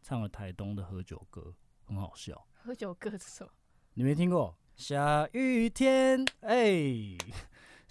[0.00, 2.46] 唱了台东的喝酒歌，很好笑。
[2.54, 3.50] 喝酒歌这首
[3.92, 4.56] 你没听过？
[4.76, 7.18] 下雨天，哎、欸。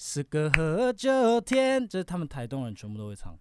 [0.02, 3.38] 是个喝酒天，这、是他们台东人全部都会唱，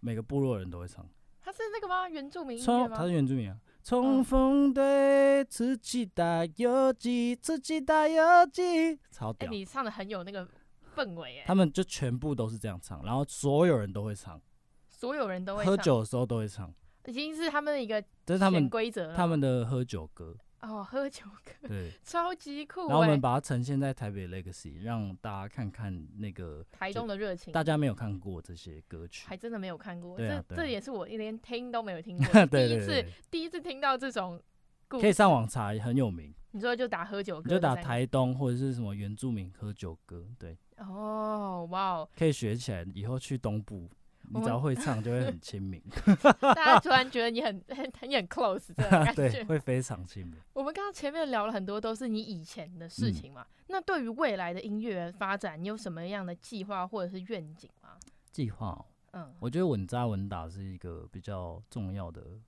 [0.00, 1.06] 每个部落人都会唱。
[1.42, 2.08] 他是那个吗？
[2.08, 2.96] 原住民音乐吗？
[2.96, 3.58] 他是原住民啊。
[3.82, 9.50] 冲锋队，出去打游击，出去打游击，超屌！
[9.50, 10.48] 欸、你唱的很有那个
[10.96, 11.44] 氛围哎。
[11.46, 14.40] 他们就全部都是这样唱，然后所有人都会唱，
[14.88, 16.72] 所有人都会喝酒的时候都会唱，
[17.04, 20.34] 已经是他们的一个这是他们规则，他们的喝酒歌。
[20.62, 22.88] 哦，喝酒歌，对，超级酷。
[22.88, 27.52] 然后我们把它呈现在台北 Legacy，让大家看看那个台东的热情。
[27.52, 30.18] 大家没有看过这些歌曲，还真的没有看过。
[30.18, 32.18] 这这也是我一连听都没有听
[32.50, 34.40] 第一次第一次听到这种。
[34.88, 36.34] 可以上网查，很有名。
[36.50, 40.58] 你说就打喝酒歌，你就打台东或者是什么原住民喝酒歌，对。
[40.78, 43.88] 哦，哇哦，可以学起来，以后去东部。
[44.30, 45.82] 你只要会唱就会很亲民。
[46.40, 50.36] 大家突然觉得你很很很很 close 这种 感觉，对，会非常亲民。
[50.52, 57.90] 我们刚刚前面聊了很多都是你以前的事情嘛，嗯、那对于未来的音乐发展，你有什么样的计划或者是愿景吗？
[58.30, 62.38] 计划，嗯，我觉得稳扎稳打是一个比较重要的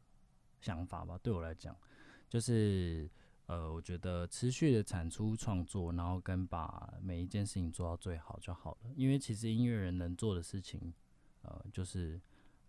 [0.60, 1.18] 想法吧。
[1.22, 1.76] 对我来讲，
[2.28, 3.10] 就是。
[3.46, 8.90] 呃，我觉得持续的产出创作，然后跟把每一件事情做到最好就好了。
[8.94, 10.94] 因为其实音乐人能做的事情，
[11.42, 12.20] 呃，就是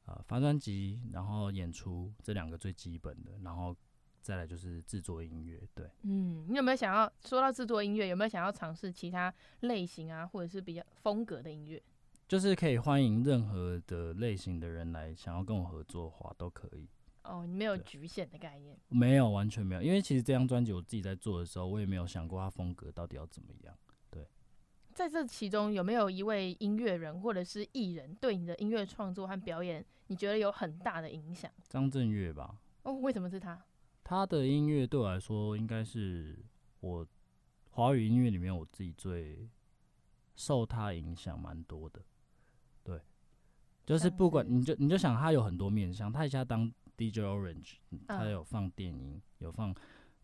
[0.06, 3.76] 呃发专辑，然后演出这两个最基本的，然后
[4.22, 5.62] 再来就是制作音乐。
[5.74, 11.82] 对，嗯，你有没有想要说到制作音乐，有没有想要尝试其他类型啊，或者是比较风格的音乐？
[12.28, 16.88] 就是可以欢迎任何的类型的人来想要跟我合作的话，都可以。
[17.24, 23.78] 哦，你没有局限的概念，没有，完全没有，因为其实这张专辑我自己在做的时候，我也没有想过它风格到底要怎么样。
[24.94, 31.52] 对，在这其中有没有一位音乐人或者是艺人对你的音乐创作和表演，你觉得有很大的影响？
[31.68, 32.56] 张震岳吧。
[32.84, 33.62] 哦，为什么是他？
[34.04, 36.38] 他的音乐对我来说，应该是
[36.82, 37.06] 我
[37.72, 39.50] 华语音乐里面我自己最
[40.36, 42.02] 受他影响蛮多的。
[42.84, 43.02] 对，
[43.86, 46.72] 就是不管你就你就想他有很多面向，他一下当。
[46.96, 47.78] DJ Orange，
[48.08, 49.74] 他有放电音，有放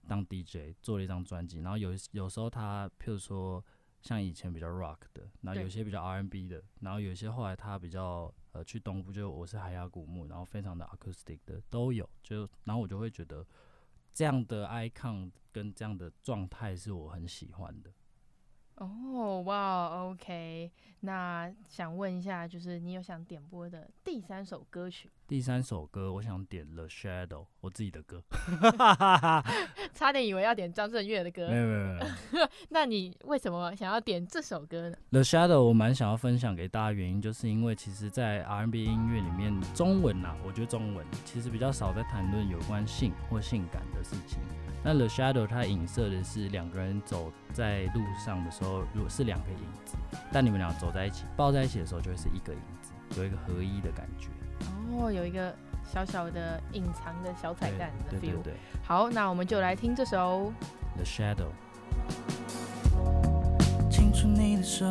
[0.07, 1.61] 当 DJ，做了一张专辑。
[1.61, 3.61] 然后有有时候他，譬如说
[4.01, 12.09] 像以前比较 Rock 的，然后有些比较 R&B 的，然后有些后来他比较呃去东部，就我是海牙古墓，然后非常的 Acoustic 的都有。
[12.23, 13.45] 就然后我就会觉得
[14.13, 17.91] 这样的 icon 跟这样的状态是我很喜欢的。
[18.75, 20.71] 哦，哇，OK，
[21.01, 25.11] 那想问一下，就是你有想点播的第三首歌曲？
[25.29, 28.19] 第三首歌，我想点《The Shadow》，我自己的歌。
[29.93, 31.47] 差点以为要点张震岳的歌。
[31.47, 31.99] 没有没有没
[32.39, 32.49] 有。
[32.69, 34.97] 那你为什么想要点这首歌呢？
[35.11, 44.39] 《The Shadow》我蛮想要分享给大家，原因就是因为其实，在 R&B 音乐里面，中文啊，我觉得中文其实比较少在谈论有关性或性感的事情。
[44.83, 49.95] 那 The Shadow 它影射的是两个人走在路上的时候，如果是两个影子，
[50.33, 54.29] 但你们俩走在一起、抱在一起的时候，就会是一个影子，有一个合一的感觉。
[54.91, 55.53] 哦，有一个
[55.91, 58.21] 小小的隐藏的小彩蛋的 feel。
[58.21, 58.53] 对对对。
[58.83, 60.51] 好，那我们就来听这首
[60.95, 61.51] The Shadow。
[63.89, 64.85] 清楚你的手，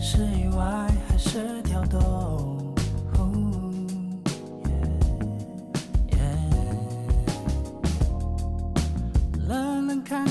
[0.00, 2.52] 是意外还是跳动？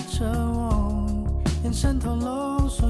[0.10, 1.06] 着我，
[1.64, 2.90] 眼神透露所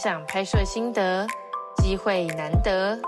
[0.00, 1.26] 享拍摄心得，
[1.76, 2.98] 机会难得；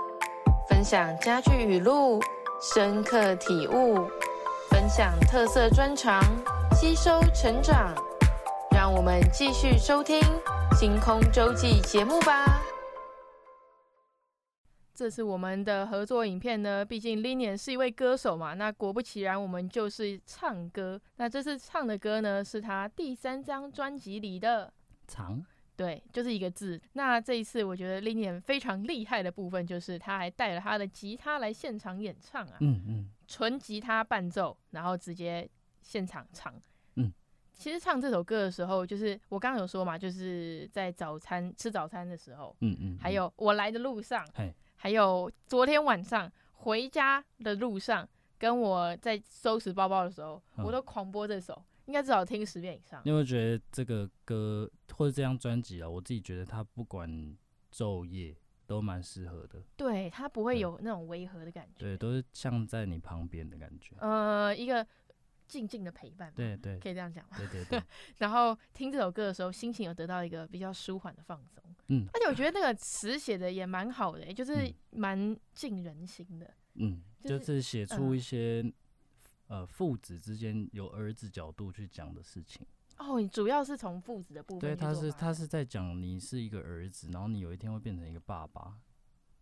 [0.69, 2.21] 分享家具语录，
[2.61, 4.07] 深刻体悟；
[4.69, 6.21] 分享特色专长，
[6.75, 7.95] 吸收成长。
[8.69, 10.19] 让我们继续收听
[10.77, 12.61] 《星空周记》节目吧。
[14.93, 21.01] 这是我们的合作影片呢，毕竟 l i n n 是一位歌手嘛，那果不其然，我们就是唱歌。
[21.15, 24.71] 那这次唱的歌呢，是他第三张专辑里的
[25.07, 25.43] 长。
[25.75, 26.79] 对，就是一个字。
[26.93, 32.57] 那这一次，我觉得 Linian 非常厉害的部分，就是他还带了他的吉他来现场演唱啊。
[32.59, 33.09] 嗯嗯。
[33.27, 35.49] 纯吉他伴奏，然后直接
[35.81, 36.53] 现场唱。
[36.95, 37.11] 嗯。
[37.53, 42.55] 其实唱这首歌的时候，就是我刚刚有说嘛，就是在早餐吃早餐的时候。
[42.61, 42.97] 嗯嗯。
[43.01, 44.27] 还有我来的路上。
[44.35, 44.53] 嘿。
[44.75, 48.07] 还有昨天晚上回家的路上，
[48.37, 51.59] 跟我在收拾包包的时候，我都狂播这首。
[51.85, 53.01] 应该至少听十遍以上。
[53.05, 57.37] 因为我觉得这个歌或者这张专辑啊，我自己觉得它不管
[57.71, 59.61] 昼夜都蛮适合的。
[59.75, 61.79] 对，它不会有那种违和的感觉。
[61.79, 63.95] 对，都是像在你旁边的感觉。
[63.99, 64.85] 呃，一个
[65.47, 66.31] 静静的陪伴。
[66.33, 67.37] 对对，可以这样讲吗？
[67.37, 67.83] 对对对。
[68.19, 71.63] 然后听这首歌的时候，心情有得到一个比较舒缓的放松。
[71.89, 72.07] 嗯。
[72.13, 76.53] 而且我觉得那个词写的也蛮好的，就是蛮近人心的。
[76.75, 78.63] 嗯，就是写出一些。
[79.53, 82.65] 呃，父子之间由儿子角度去讲的事情
[82.97, 84.61] 哦，你主要是从父子的部分。
[84.61, 88.79] 对，他是他是在讲你是一个儿子，然后你有一天会变成一个爸爸，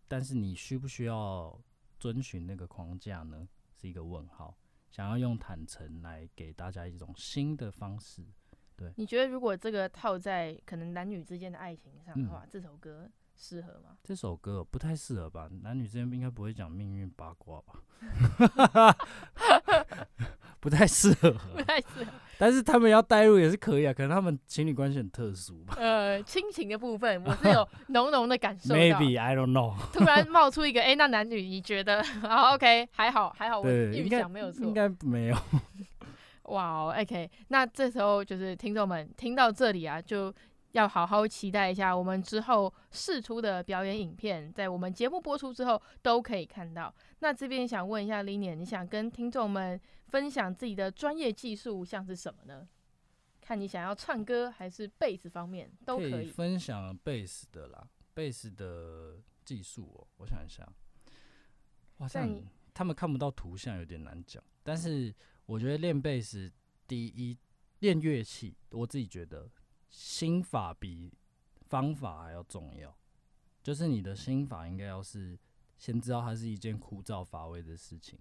[0.09, 1.57] 但是你需不需要
[1.97, 3.47] 遵循那个框架呢？
[3.79, 4.53] 是一个问号。
[4.89, 8.21] 想要用坦诚来给大家一种新的方式。
[8.75, 13.09] 对，你觉得如果这个套在可能男女之间的爱情上的话，嗯、这首歌
[13.41, 13.97] 适合吗？
[14.03, 15.49] 这首歌不太适合吧？
[15.63, 18.95] 男女之间应该不会讲命运八卦吧？
[20.59, 22.11] 不太适合，不太适合。
[22.37, 25.75] 但是他们要带入也是可以啊，可能他们情侣关系很特殊吧。
[25.79, 28.75] 呃，亲情的部分我是有 浓浓的感受。
[28.75, 29.75] Maybe I don't know。
[29.91, 32.03] 突然冒出一个，哎、欸，那男女你觉得？
[32.21, 35.37] 好，OK，还好，还好，我预想没有错，应该没有。
[36.43, 40.31] 哇、wow，OK，那这时候就是听众们听到这里啊，就。
[40.73, 46.93] 要好好期待一下我们之后试出的表演影片，在我们节目播出之后都可以看到。
[47.19, 52.67] 那这边想问一下 Linian，你想跟听众们分享自己的专业技术像是什么呢？
[53.41, 56.11] 看你想要唱歌还是贝斯方面都可以。
[56.11, 60.65] 可以分享贝斯的啦，贝斯的技术哦，我想一下。
[61.97, 62.29] 哇，像
[62.73, 65.13] 他们看不到图像有点难讲，但是
[65.45, 66.49] 我觉得练贝斯
[66.87, 67.37] 第一
[67.79, 69.49] 练乐器，我自己觉得。
[69.91, 71.13] 心法比
[71.67, 72.97] 方法还要重要，
[73.61, 75.37] 就是你的心法应该要是
[75.77, 78.17] 先知道它是一件枯燥乏味的事情。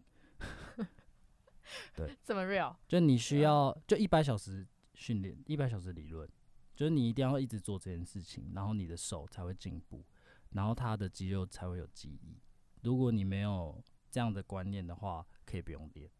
[1.94, 2.74] 对， 这么 real？
[2.88, 6.28] 就你需要就一百小时训练，一百小时理论，
[6.74, 10.04] 就是你一定要一直做这件事情，然后你的手才会进步，
[10.50, 12.36] 然后他的肌肉才会有记忆。
[12.82, 16.10] 如果你没有这样的观念的话，可以不用练，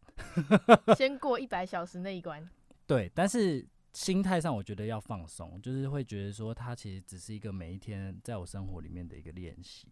[0.95, 2.49] 先过一百小时那一关。
[2.87, 3.67] 对，但是。
[3.93, 9.87] 心态上，我觉得要放松，就是会觉得说，它其实只是一个每一天在我生活里面的一个练习。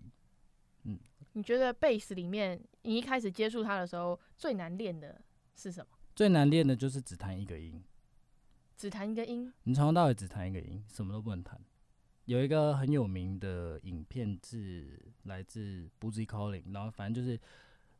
[0.83, 0.97] 嗯，
[1.33, 5.21] 你觉得贝斯里面，你一开始接触它的时候，最难练的
[5.55, 5.97] 是什么？
[6.15, 7.83] 最难练的就是只弹一个音，
[8.77, 9.51] 只弹一个音。
[9.63, 11.59] 你从头到尾只弹一个音，什么都不能弹。
[12.23, 17.37] 有一个很有名的影片是来自 Bootsy Collins，然后反正就是，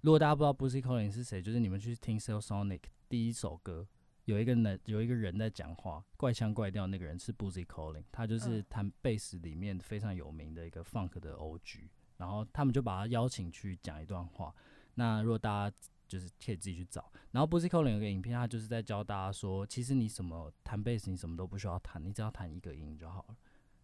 [0.02, 3.88] 如果大家不知道 Bootsy Collins 是谁，就是你们去听 Sealsonic 第一首歌。
[4.30, 6.86] 有一个人，有一个人在讲话，怪腔怪调。
[6.86, 11.90] 那个人是 Bootsy Collins，他就是弹贝斯里面非常有名的一个 Funk 的 OG。
[12.18, 14.54] 然后他们就把他邀请去讲一段话。
[14.94, 15.76] 那如果大家
[16.08, 17.12] 就是可以自己去找。
[17.32, 23.38] 然后 Bootsy Collins 有个影片，他就是在教大家说，其实你什么弹贝斯，你什么都不需要弹，你只要弹一个音就好了。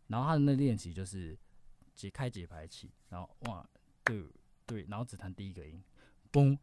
[0.10, 1.36] 然后他的那练习就是
[1.96, 3.66] 解开节拍器，然后 one
[4.04, 4.30] two
[4.68, 5.84] three，然后只弹第一个音，
[6.32, 6.56] 嘣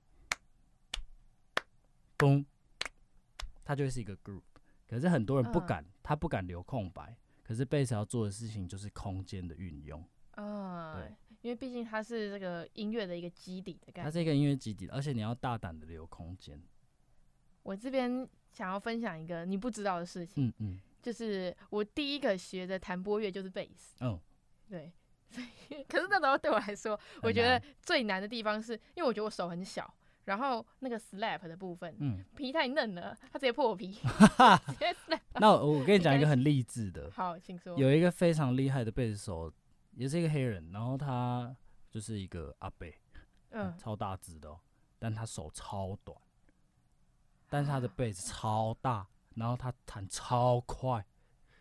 [2.17, 2.45] 嘣。
[3.65, 4.43] 它就会是一个 group，
[4.89, 7.17] 可是很多人不敢，他不敢留空白。
[7.43, 10.03] 可是贝斯要做的事情就是空间的运用。
[10.37, 14.05] 嗯，对，因为毕竟它是这个音乐的一个基底的概念。
[14.05, 16.59] 它是一个音乐基底，而且你要大胆的留空间。
[17.63, 23.97] 我这边想要分享一个你不知道的事情，嗯嗯，就是我第一个学的弹拨乐就是贝斯。
[24.01, 24.19] 嗯，
[24.71, 24.93] 对，
[25.29, 29.93] 所以 可是那时候对我来说，我觉得最难的地方是因为我觉得我手很小，
[30.25, 33.93] 然后那个 slap 的部分，嗯，皮太嫩了，他直接破皮。
[33.93, 37.77] 直接 slap 那我我跟你讲一个很励志的，好，请说。
[37.77, 39.53] 有一个非常厉害的贝斯手，
[39.93, 41.55] 也是一个黑人，然后他
[41.91, 42.95] 就是一个阿贝，
[43.51, 44.55] 嗯，超大只的，
[44.99, 46.17] 但他手超短，
[47.49, 51.05] 但是他的贝斯超大，然后他弹超快。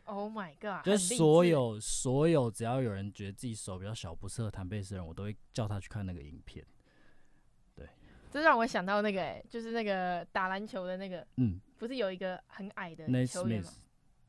[0.06, 0.84] Oh my god！
[0.84, 6.66] 就是所有所有只要有人觉得自己手比较小不适合弹贝斯的人，我都会叫他去看那个影片。
[8.32, 13.70] 对，这让我想到那个、欸，就是那个打篮球的那个，嗯，不是有一个很矮的球员吗？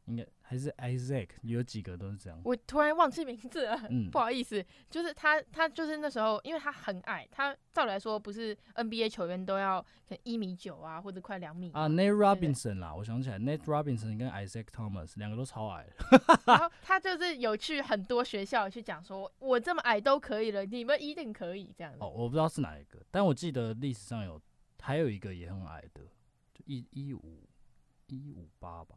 [0.06, 2.40] 应该还是 Isaac，有几个都是这样。
[2.44, 4.64] 我突然忘记名字了，嗯， 不好意思。
[4.90, 11.88] 就是他，他就是那时候，因为他很矮，他照理来说不是 NBA 球员都要可能一米九啊，或者快两米啊。
[11.88, 15.86] Nate Robinson 啦，我想起来，Nate Robinson 跟 Isaac Thomas 两个都超矮。
[16.46, 21.98] 然后他就是有去很多学校去讲说，我这么矮都可以了，你们一定可以这样子。
[22.00, 24.40] 哦，我不知道是哪一个，但我记得历史上有
[24.80, 26.02] 还有一个也很矮的，
[26.52, 27.48] 就一一五
[28.08, 28.96] 一五八吧。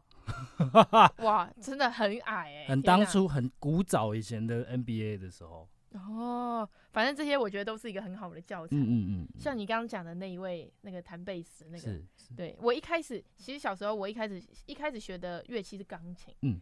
[1.18, 2.68] 哇，真的很矮哎、欸！
[2.70, 8.76] 很当初很古早以前的 NBA 的时候哦，反正这些我觉得都是一个很好的教材。
[8.76, 9.28] 嗯嗯嗯。
[9.40, 12.02] 像你刚刚讲的那一位那个弹贝斯那个，
[12.36, 16.36] 对我一开始其实小时候我一开始一开始学的乐器是钢琴。
[16.42, 16.60] 嗯。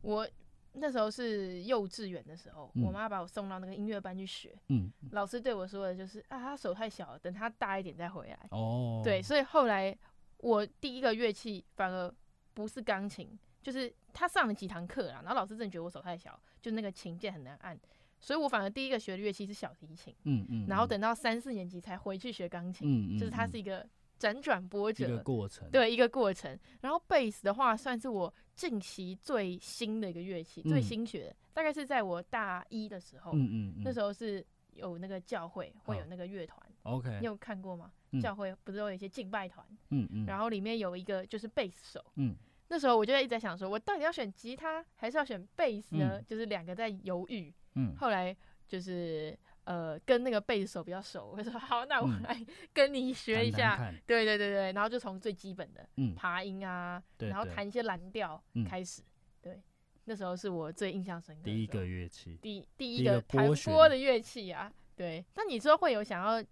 [0.00, 0.28] 我
[0.72, 4.52] 那时候是幼稚园的时候，嗯、我妈把我送到那个音乐班去学。
[4.68, 4.92] 嗯。
[5.12, 8.48] 老师对我说的就是啊，他手太小了，等他大一点再回来。
[8.50, 9.00] 哦。
[9.04, 9.96] 对，所以后来
[10.38, 12.12] 我第一个乐器反而。
[12.54, 17.78] 不是钢琴，就是他上了几堂课啦，然后老师真的觉得我手太小，就那个琴键很难按，
[18.20, 23.86] 所以我反而第一个学的乐器是小提琴，嗯嗯，然后等到三四年级才回去学钢琴，嗯嗯，就是它是一个
[24.18, 26.58] 辗转波折，一个过程，对，一个过程。
[26.80, 34.44] 然后贝斯的话，算是我近期最新的一个乐器，最新学的，大概是在我大一的时候，嗯嗯，那时候是
[34.74, 37.90] 有那个教会会有那个乐团，OK，你有看过吗？
[38.20, 42.34] 教会不是都有一些敬拜团，嗯嗯，然后里面有一个就是贝斯手，嗯，
[42.68, 46.18] 那时候我就一直在想说，我到底要选吉他还是要选贝斯呢？
[46.18, 48.36] 嗯、就是两个在犹豫，嗯，后来
[48.68, 52.38] 就是呃跟那个贝斯手比较熟，我说好，那我来
[52.72, 59.02] 跟你学一下，嗯、对对对对，然后就从最基本的，嗯，爬音啊，然后弹一些蓝调开始，
[59.40, 59.62] 对，
[60.04, 66.44] 那时候是我最印象深刻的第一个乐器，第第一个弹拨的乐器啊，对，那你说会有想要？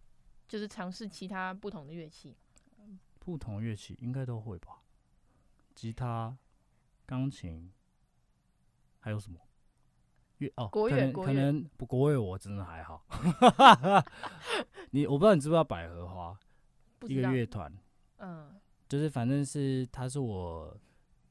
[0.51, 2.37] 就是尝试其他不同的乐器，
[3.21, 4.83] 不同乐器应该都会吧？
[5.77, 6.37] 吉他、
[7.07, 7.71] 钢琴，
[8.99, 9.39] 还有什么
[10.39, 10.53] 乐？
[10.57, 13.07] 哦，国乐，可能不国乐，我真的还好。
[14.91, 16.37] 你我不知道你知不知道百合花？
[17.03, 17.73] 一个乐团，
[18.17, 20.77] 嗯，就是反正是他是我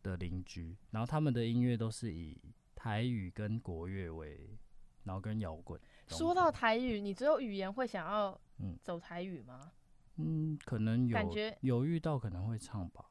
[0.01, 2.41] 的邻居，然后他们的音乐都是以
[2.73, 4.57] 台语跟国乐为，
[5.03, 5.77] 然后跟摇滚。
[6.07, 8.39] 说到台语，你只有语言会想要？
[8.59, 9.71] 嗯，走台语吗？
[10.15, 13.09] 嗯，可能有，感觉有遇到可能会唱吧，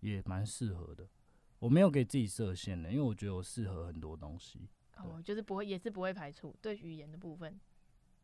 [0.00, 1.08] 也蛮适合的。
[1.58, 4.68] 我没有给自己设限的，因为我觉得我适合很多东西。
[4.98, 7.58] 哦，就是不会，也是不会排除对语言的部分。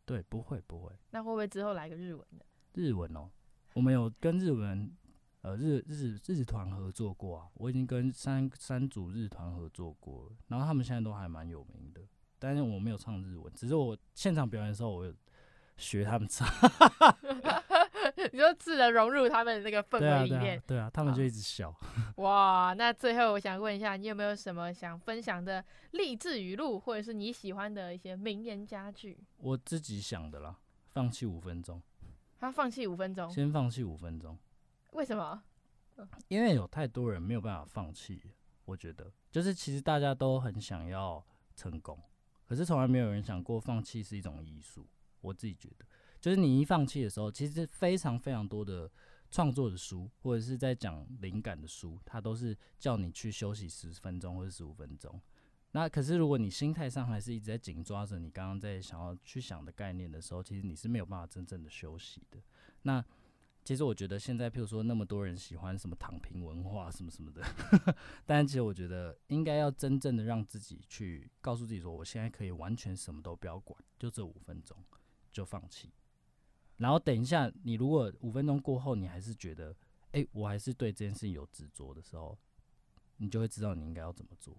[0.04, 0.92] 对，不会不会。
[1.10, 2.44] 那会不会之后来个日文的？
[2.74, 3.30] 日文哦，
[3.74, 4.94] 我们有跟日文
[5.40, 7.48] 呃日日日团合作过啊。
[7.54, 12.02] 我已经跟三三组日团合作过了，然后他们现在都还蛮有名的。
[12.38, 15.14] 但是我没有唱日文，只是我现场表演的时候我有。
[15.78, 16.46] 学他们唱，
[18.32, 21.74] 你就自然融入他们的那个氛围里面，对啊，对啊，他们就一直笑。
[22.16, 29.18] 哇，那最后我想问一下，你有没有什么想分享的励志语录，或者是你喜欢的一些名言佳句？
[29.38, 30.58] 我自己想的啦，
[30.88, 31.80] 放弃五分钟。
[32.40, 34.38] 他放弃五分钟，先放弃五分钟。
[34.92, 35.42] 为什么？
[36.28, 38.20] 因为有太多人没有办法放弃。
[38.64, 41.24] 我觉得，就是其实大家都很想要
[41.56, 41.98] 成功，
[42.46, 44.86] 可是从来没有人想过放弃是一种艺术。
[45.20, 45.84] 我自己觉得，
[46.20, 48.90] 就是你一放弃的时候，其实非常非常多的
[49.30, 55.20] 创作的书，或者是在讲灵感的书，它都是叫你去休息十分钟或者十五分钟。
[55.72, 62.40] 那可是如果你心态上还是一直在紧抓着你刚刚在想要去想的概念的时候，其实你是没有办法真正的休息的。
[62.82, 63.04] 那
[63.64, 67.44] 其实我觉得现在，譬如说那么多人喜欢什么躺平文化什么什么的，
[68.24, 74.74] 但其实我觉得应该要真正的让自己去告诉自己说，我现在可以完全什么都不要管，就这五分钟。
[75.38, 75.88] 就放弃，
[76.78, 79.70] 然后等一下，你如果五分钟过后，你还是觉得，
[80.10, 82.36] 哎、欸，我还是对这件事情有执着的时候，
[83.18, 84.56] 你就会知道你应该要怎么做。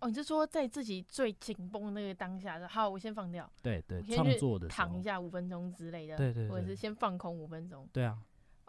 [0.00, 3.48] 哦，你是说在自己最紧绷那个当下，好，我先放掉。
[3.62, 7.88] 对对，创作的躺一下五分钟之类的，对，对对，或者是先放空五分钟。
[7.92, 8.20] 对啊。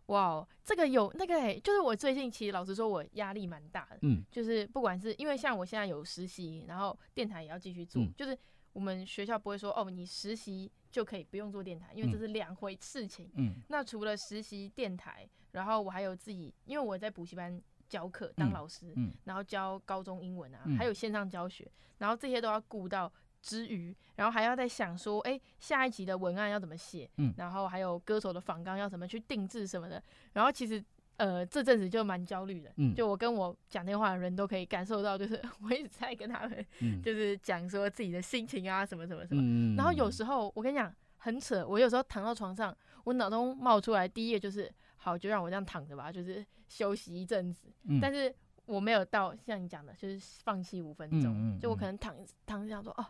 [0.05, 3.97] 哇，这个有那个哎、欸，就是我最近其实老实说，我压力蛮大的。
[4.03, 8.37] 嗯，就是不管是因为像我现在有实习，然后电台也要继续做，嗯就是
[8.73, 13.29] 我们学校不会说哦，你实习就可以不用做电台，因为这是两回事情。
[13.33, 23.11] 嗯，那除了实习电台，然后我还有自己，因为我在补习班教课当老师，嗯，然后教高中英文啊，嗯、还有线上教学，然后这些都要顾到。
[23.41, 27.07] 之余，然后还要在想说，哎、欸，下一集的文案要怎么写？
[27.17, 30.01] 嗯，然后还有歌手的访纲要怎么去定制什么的。
[30.33, 30.83] 然后其实，
[31.17, 32.71] 呃，这阵子就蛮焦虑的。
[32.77, 39.41] 嗯，就我跟我讲电话的人都可以感受到，就是 我一直在跟他们，就是讲说自己的心情啊，什么什么什么。
[39.41, 47.67] 嗯、然后有时候我跟你讲很扯，我有时候躺到床上，我脑中冒出来第一个就是，好，就让我这样躺着吧，就是休息一阵子。
[47.83, 48.33] 嗯，但是
[48.65, 51.33] 我没有到像你讲的，就是放弃五分钟。
[51.33, 53.05] 嗯，就我可能躺躺着想说，哦。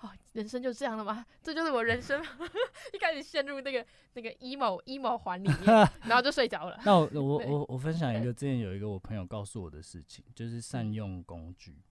[0.00, 1.24] 哦，人生就这样了吗？
[1.42, 2.22] 这就是我人生。
[2.92, 3.84] 一开始陷入那个
[4.14, 5.66] 那个 emo emo 环里面，
[6.08, 6.80] 然后就睡着了。
[6.84, 11.82] 那我我我我分享一个，之前有一个我朋友告诉我的事情，就是善用工具，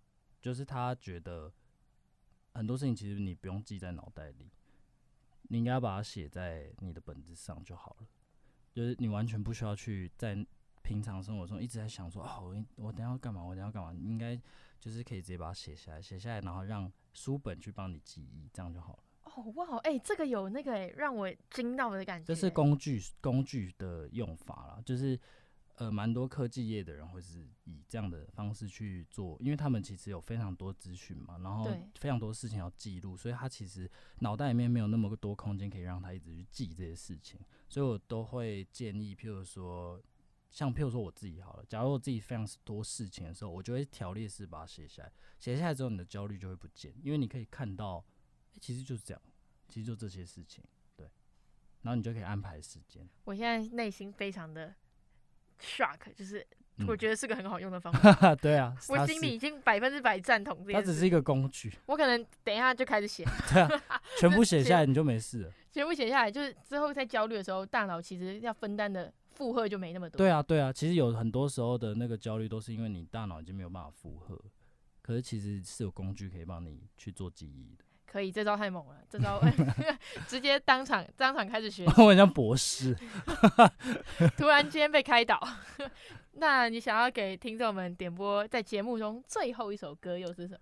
[0.41, 1.51] 就是他觉得
[2.53, 4.49] 很多事情其实你不用记在脑袋里，
[5.43, 8.07] 你应该要把它写在你的本子上就好了。
[8.73, 10.35] 就是你完全不需要去在
[10.81, 12.41] 平常生活中一直在想说，哦，
[12.77, 13.43] 我我等下要干嘛？
[13.43, 13.91] 我等下要干嘛？
[13.91, 14.39] 你应该
[14.79, 16.91] 就是可以直接把它写下来，写下来，然后让。
[17.11, 19.03] 书本去帮你记忆，这样就好了。
[19.23, 22.25] 哦哇，哎，这个有那个哎，让我惊到的感觉。
[22.25, 25.19] 这是工具工具的用法啦，就是
[25.75, 39.99] 呃，蛮多科技业的人会是以这样的方式去做，因为他们其实有非常多资讯嘛，然后非常多事情要记录，所以他其实脑袋里面没有那么多空间可以让他一直去记这些事情，所以我都会建议，譬如说。
[40.51, 45.11] 像譬如说我自己好了，假如我自己非常多事情的时候，我就会条列式把它写下来。
[45.37, 48.03] 写下来之后，你的焦虑就会不见，因为你可以看到，
[48.53, 49.21] 欸，其实就是这样，
[49.67, 50.63] 其实就这些事情，
[50.95, 51.07] 对。
[51.83, 53.07] 然后你就可以安排时间。
[53.23, 54.73] 我现在内心非常的
[55.61, 56.45] shock，就是
[56.87, 58.11] 我觉得是个很好用的方法。
[58.27, 60.73] 嗯、对啊，我心里已经百分之百赞同这。
[60.73, 61.71] 它只是一个工具。
[61.85, 63.23] 我可能等一下就开始写。
[63.53, 65.53] 对啊， 全部写下来你就没事了。
[65.71, 69.13] 全部写下来，就是之后在焦虑的时候，大脑其实要分担的。
[69.39, 70.17] 负荷就没那么多。
[70.17, 74.37] 对啊，对啊，其实有很多时候的那个焦虑都是因为你大脑已经没有办法负荷，
[75.01, 77.85] 可是其实是有工具可以帮你去做记忆的。
[78.05, 79.39] 可以，这招太猛了，这招
[80.27, 81.85] 直接当场当场开始学。
[82.03, 82.93] 我很像博士，
[84.35, 85.39] 突然间被开导。
[86.33, 90.59] 那你想要给听众们点播在节目中最后一首歌又是什么？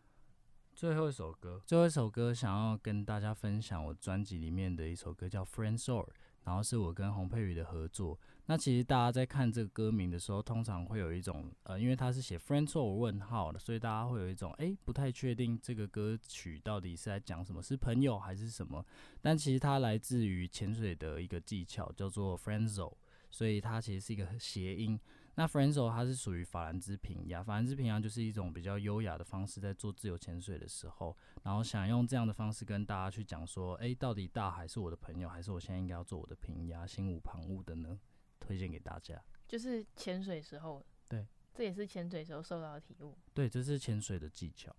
[0.76, 6.06] 最后一首歌，最后一首歌想要跟大家分享我专辑里面的一首歌叫《Friend Zone》，
[6.44, 8.20] 然后是我跟洪佩瑜的合作。
[8.50, 18.86] 那其实大家在看这个歌名的时候，通常会有一种呃，因为它是写 “friendzoo” 问号的，所以大家会有一种哎、不太确定这个歌曲到底是在讲什么，是朋友还是什么？
[19.22, 22.94] 但其实它来自于潜水的一个技巧，叫做 “friendzo”，
[23.30, 24.98] 所以它其实是一个谐音。
[25.36, 38.00] 那 “friendzo” 它是属于法兰兹平压，法兰兹平压就是一种比较优雅的方式，在做自由潜水的时候，然后想用这样的方式跟大家去讲说，哎、到底大海是我的朋友，还是我现在应该要做我的平压，心无旁骛的呢？
[38.40, 43.18] 推荐给大家，就是潜水时候，对，这也是潜水时候受到的体悟。
[43.34, 44.76] 对，这是潜水的技巧。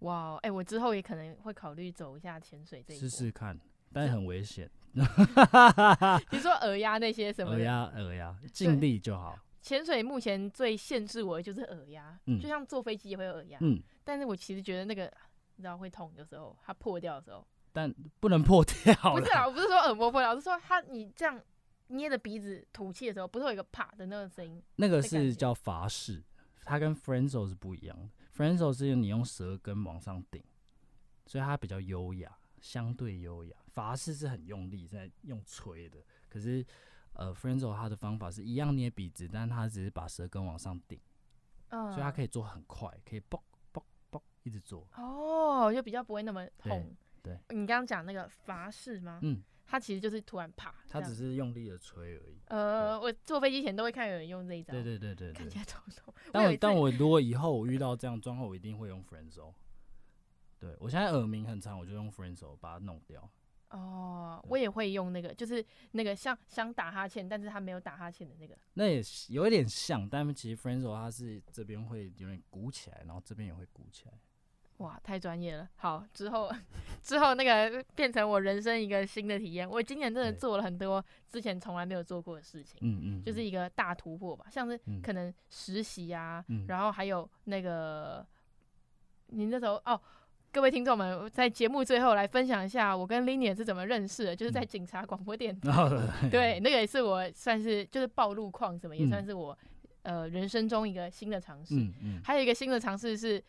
[0.00, 3.58] 哇，哎，我之后也可能会考虑走一下潜水这一步，试试看，
[3.92, 4.70] 但是很危险。
[6.30, 7.52] 你说耳压那些什么？
[7.52, 9.38] 耳压，耳压，尽力就好。
[9.62, 15.12] 潜水目前最限制我的就是耳压，嗯，就像坐飞机也会有耳压，嗯，但是我其实觉得那个
[15.56, 18.94] 你知道会痛，有时候它破掉的时候，但不能破掉。
[19.12, 21.40] 不是啊，我不是说耳膜破掉，我是说它你这样。
[21.88, 24.62] 捏着鼻子吐气的时候，不是有一个啪的那个声音？
[24.76, 26.22] 那个是叫法式，
[26.64, 28.08] 它跟 friend zone 是不一样的。
[28.36, 30.42] friend zone 是你用舌根往上顶，
[31.26, 33.56] 所以它比较优雅，相对优雅。
[33.72, 36.64] 法式是很用力在用吹的，可是
[37.12, 41.00] 呃 friend zone 它的方法是一样捏鼻子，但它只是把舌根往上顶，
[41.68, 43.40] 嗯，所以它可以做很快，可以嘣
[43.72, 44.88] 嘣嘣一直做。
[44.96, 46.94] 哦，就比较不会那么痛。
[47.22, 49.20] 对，对你刚刚讲那个法式吗？
[49.22, 49.42] 嗯。
[49.66, 52.38] 它其实就是突然啪，它只是用力的吹而已。
[52.46, 54.72] 呃，我坐飞机前都会看有人用这一招。
[54.72, 56.14] 对对对对，对，看起来痛痛。
[56.32, 59.52] 但我但我如果以后我遇到这样状况，我一定会用 friend zone。
[60.58, 63.28] 对，我现在耳鸣很长，我就用 friend zone 把它弄掉。
[63.70, 68.56] 哦，我也会用那个，就是那个像想打哈欠，但是他没有打哈欠的那个。
[68.74, 74.12] 那也有一点像，但其实 friend zone 它是这边会有点鼓起来，然后这边也会鼓起来。
[74.78, 75.68] 哇，太专业了！
[75.76, 76.50] 好，之后
[77.06, 79.70] 之后那个变成我人生一个新的体验。
[79.70, 84.46] 我今年真的做了很多之前从来没有做过的事情，嗯嗯，就是一个大突破吧。
[84.50, 88.26] 像是可能实习啊，嗯、然后还有那个
[89.28, 90.00] 你那时候哦，
[90.50, 95.70] 各位听众们，在节目最后来分享一下我跟 Linear 是怎么认识的，就是在警察广播电 台。
[95.70, 99.56] 嗯、对，那个也是我算是就是报路况什么，也算是我、
[100.02, 101.76] 嗯、呃人生中一个新的尝试。
[101.76, 102.20] 嗯嗯。
[102.24, 103.40] 还有一个新的尝试是，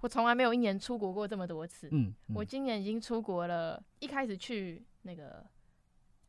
[0.00, 1.88] 我从来没有一年出国过这么多次。
[1.92, 2.12] 嗯。
[2.28, 5.44] 嗯我今年已经出国了，一开始去那个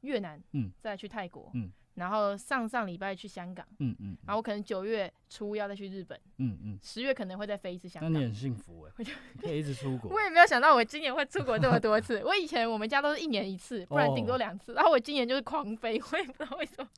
[0.01, 1.71] 越南，嗯，再去泰国，嗯。
[1.95, 8.11] 然后上上礼拜去香港，嗯嗯，然后我可能九月初要再去日本，嗯嗯，十月可能会再飞一次香港。
[8.13, 9.05] 那你很幸福哎，
[9.41, 10.09] 可以一直出国。
[10.09, 12.23] 我也没有想到我今年会出国这么多次。
[12.25, 14.73] 我以前我们家都是一年一次，不然顶多两次。
[14.73, 16.89] 然后我今年就是狂飞，我也不知道为什么。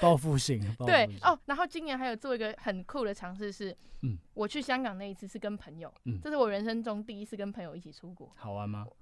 [0.00, 0.60] 报复性。
[0.86, 8.30] 对哦，然后今年还有做一个很酷的尝试是，嗯，我去香港那一次是跟朋友，嗯，这是我人生中第一次跟朋友一起出国。
[8.36, 8.86] 好玩吗？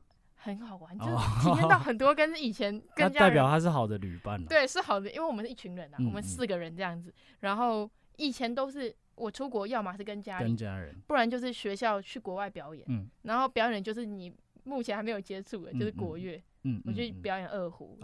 [0.44, 4.44] 很好玩，就是体验到很多跟以前 跟家人，代表他是好的旅伴。
[4.44, 7.14] 对，是好的，因为我们是一群人啊，我们四个人这样子。
[7.40, 12.84] 然后以前都是我出国，要么是跟家跟家人，不然就是学校去国外表演。
[13.22, 14.34] 然后表演就是你
[14.64, 16.36] 目前还没有接触的，就是国乐。
[16.36, 16.42] 嗯，
[16.84, 17.98] 我去表演二胡，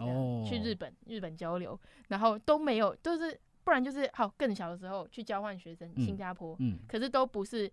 [0.47, 1.79] 去日本日本交流，
[2.09, 6.55] 然后都没有，都是不然就是好更小的时候去交换学生，新加坡。
[6.59, 7.71] 嗯，可是都不是。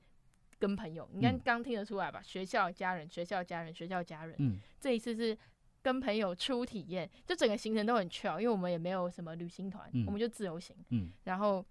[0.59, 2.19] 跟朋友，你看刚听得出来吧？
[2.21, 4.35] 嗯、学校家人，学校家人，学校家人。
[4.39, 5.37] 嗯，这一次是
[5.83, 10.75] 跟朋友初体验，就整个行程都很 chill，因为我们也没有什么旅行团，嗯、我们就自由行。
[10.89, 11.63] 嗯，然后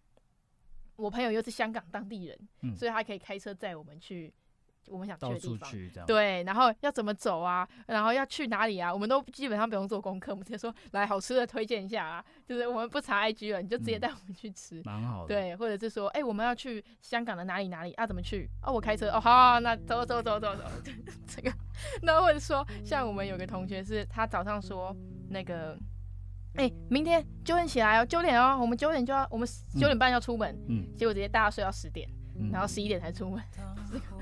[0.98, 4.32] 我朋友又是香港当地人，嗯、所以他可以开车载我们去。
[4.88, 7.68] 我们想去的地方，对，然后要怎么走啊？
[7.88, 8.94] 然后要去哪里啊？
[8.94, 15.34] 我们都基本上不用做功课，我们直接说来好吃的推荐一下啊，就是我们不查 IG 了，你就直接带我们去吃，蛮好的。
[15.34, 18.06] 对，或者是说，哎，我们要去香港的哪里哪里啊？
[18.06, 18.50] 怎么去？
[18.62, 20.64] 哦，我开车哦，好，那走走走走走，
[21.28, 21.52] 这个。
[22.04, 24.96] 那或者说，像我们有个同学是，他早上说
[25.30, 25.78] 那个，
[26.56, 32.08] 哎，明天九点起来哦，九点哦，我们九点就要，我们九点半要出门，嗯，结果直接大家睡到十点，
[32.52, 33.42] 然后十一点才出门。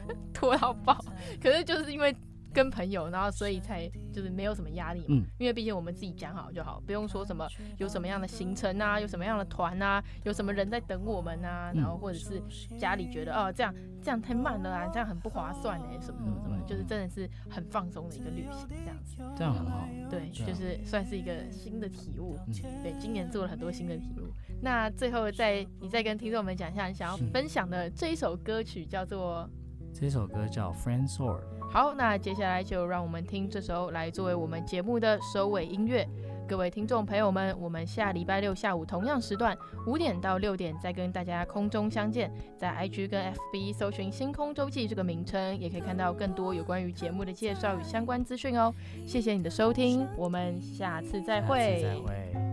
[0.33, 0.97] 拖到爆，
[1.41, 2.15] 可是就是因为
[2.53, 5.05] 跟朋友，然后所以才就是没有什么压力嘛。
[5.09, 7.47] 嗯，因为毕竟我们自己讲好就好，不用说什么
[7.79, 12.39] 有什么样的行程啊，有什么样的团啊，有什么人在等我们啊，然后或者是
[12.77, 13.73] 家里觉得哦这样
[14.03, 19.17] 这样太慢了啊，这样很不划算哎，什么什么什么，就是真的是很放松的一个旅行这样子。
[19.35, 19.89] 这样很好。
[20.11, 22.37] 对，就是算是一个新的体悟。
[22.83, 24.31] 对，今年做了很多新的体悟。
[24.61, 29.49] 那最后再你再跟听众们讲一下你想要分享的这一首歌曲叫做。
[29.93, 31.39] 这首歌叫《Friend Sword》。
[31.71, 36.07] 好，那接下来就让我们听这首来作为我们节目的收尾音乐。
[36.45, 42.29] 各位听众朋友们，我们下礼拜六下午同样时段五点到六点再跟大家空中相见。
[42.57, 48.73] 在 IG 跟 FB 搜寻“星空周记”这个名称，也可以看到更多有关于节目的介绍与相关资讯哦。
[49.05, 51.57] 谢谢你的收听，我们下次再会。
[51.57, 52.52] 下次再会。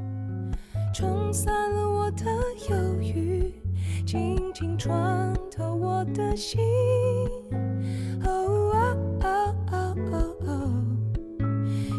[0.92, 2.24] 冲散了我的
[2.68, 3.54] 忧郁。
[4.06, 6.60] 轻轻穿透我的心，
[8.24, 8.28] 哦
[8.72, 10.72] 哦哦哦哦哦，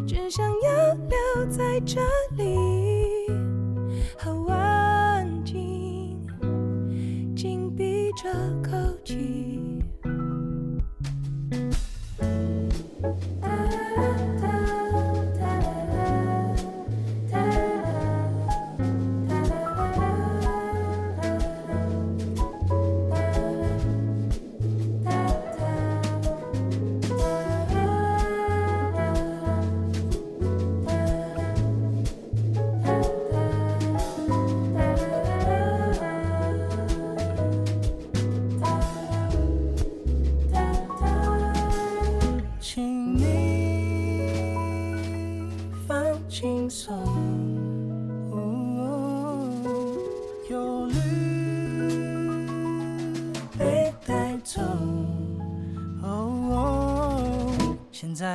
[0.05, 2.01] 只想要留在这
[2.35, 3.27] 里，
[4.17, 6.19] 好安静，
[7.35, 8.29] 紧闭着
[8.61, 8.71] 口
[9.05, 9.50] 气。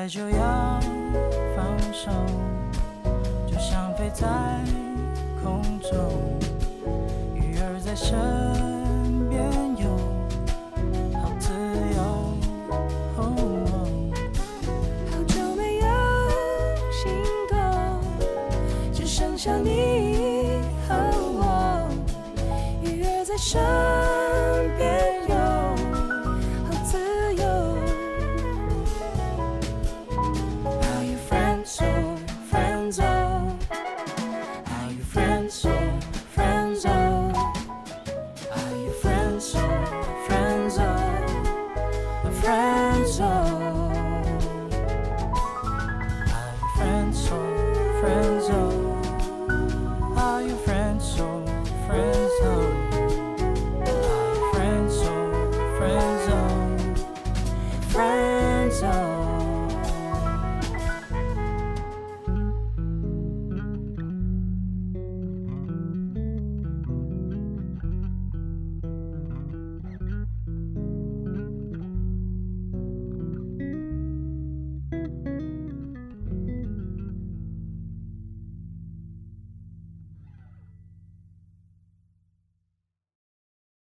[0.09, 0.81] 就要
[1.57, 2.11] 放手，
[3.45, 4.27] 就像飞在
[5.43, 6.39] 空中，
[7.35, 8.17] 鱼儿在身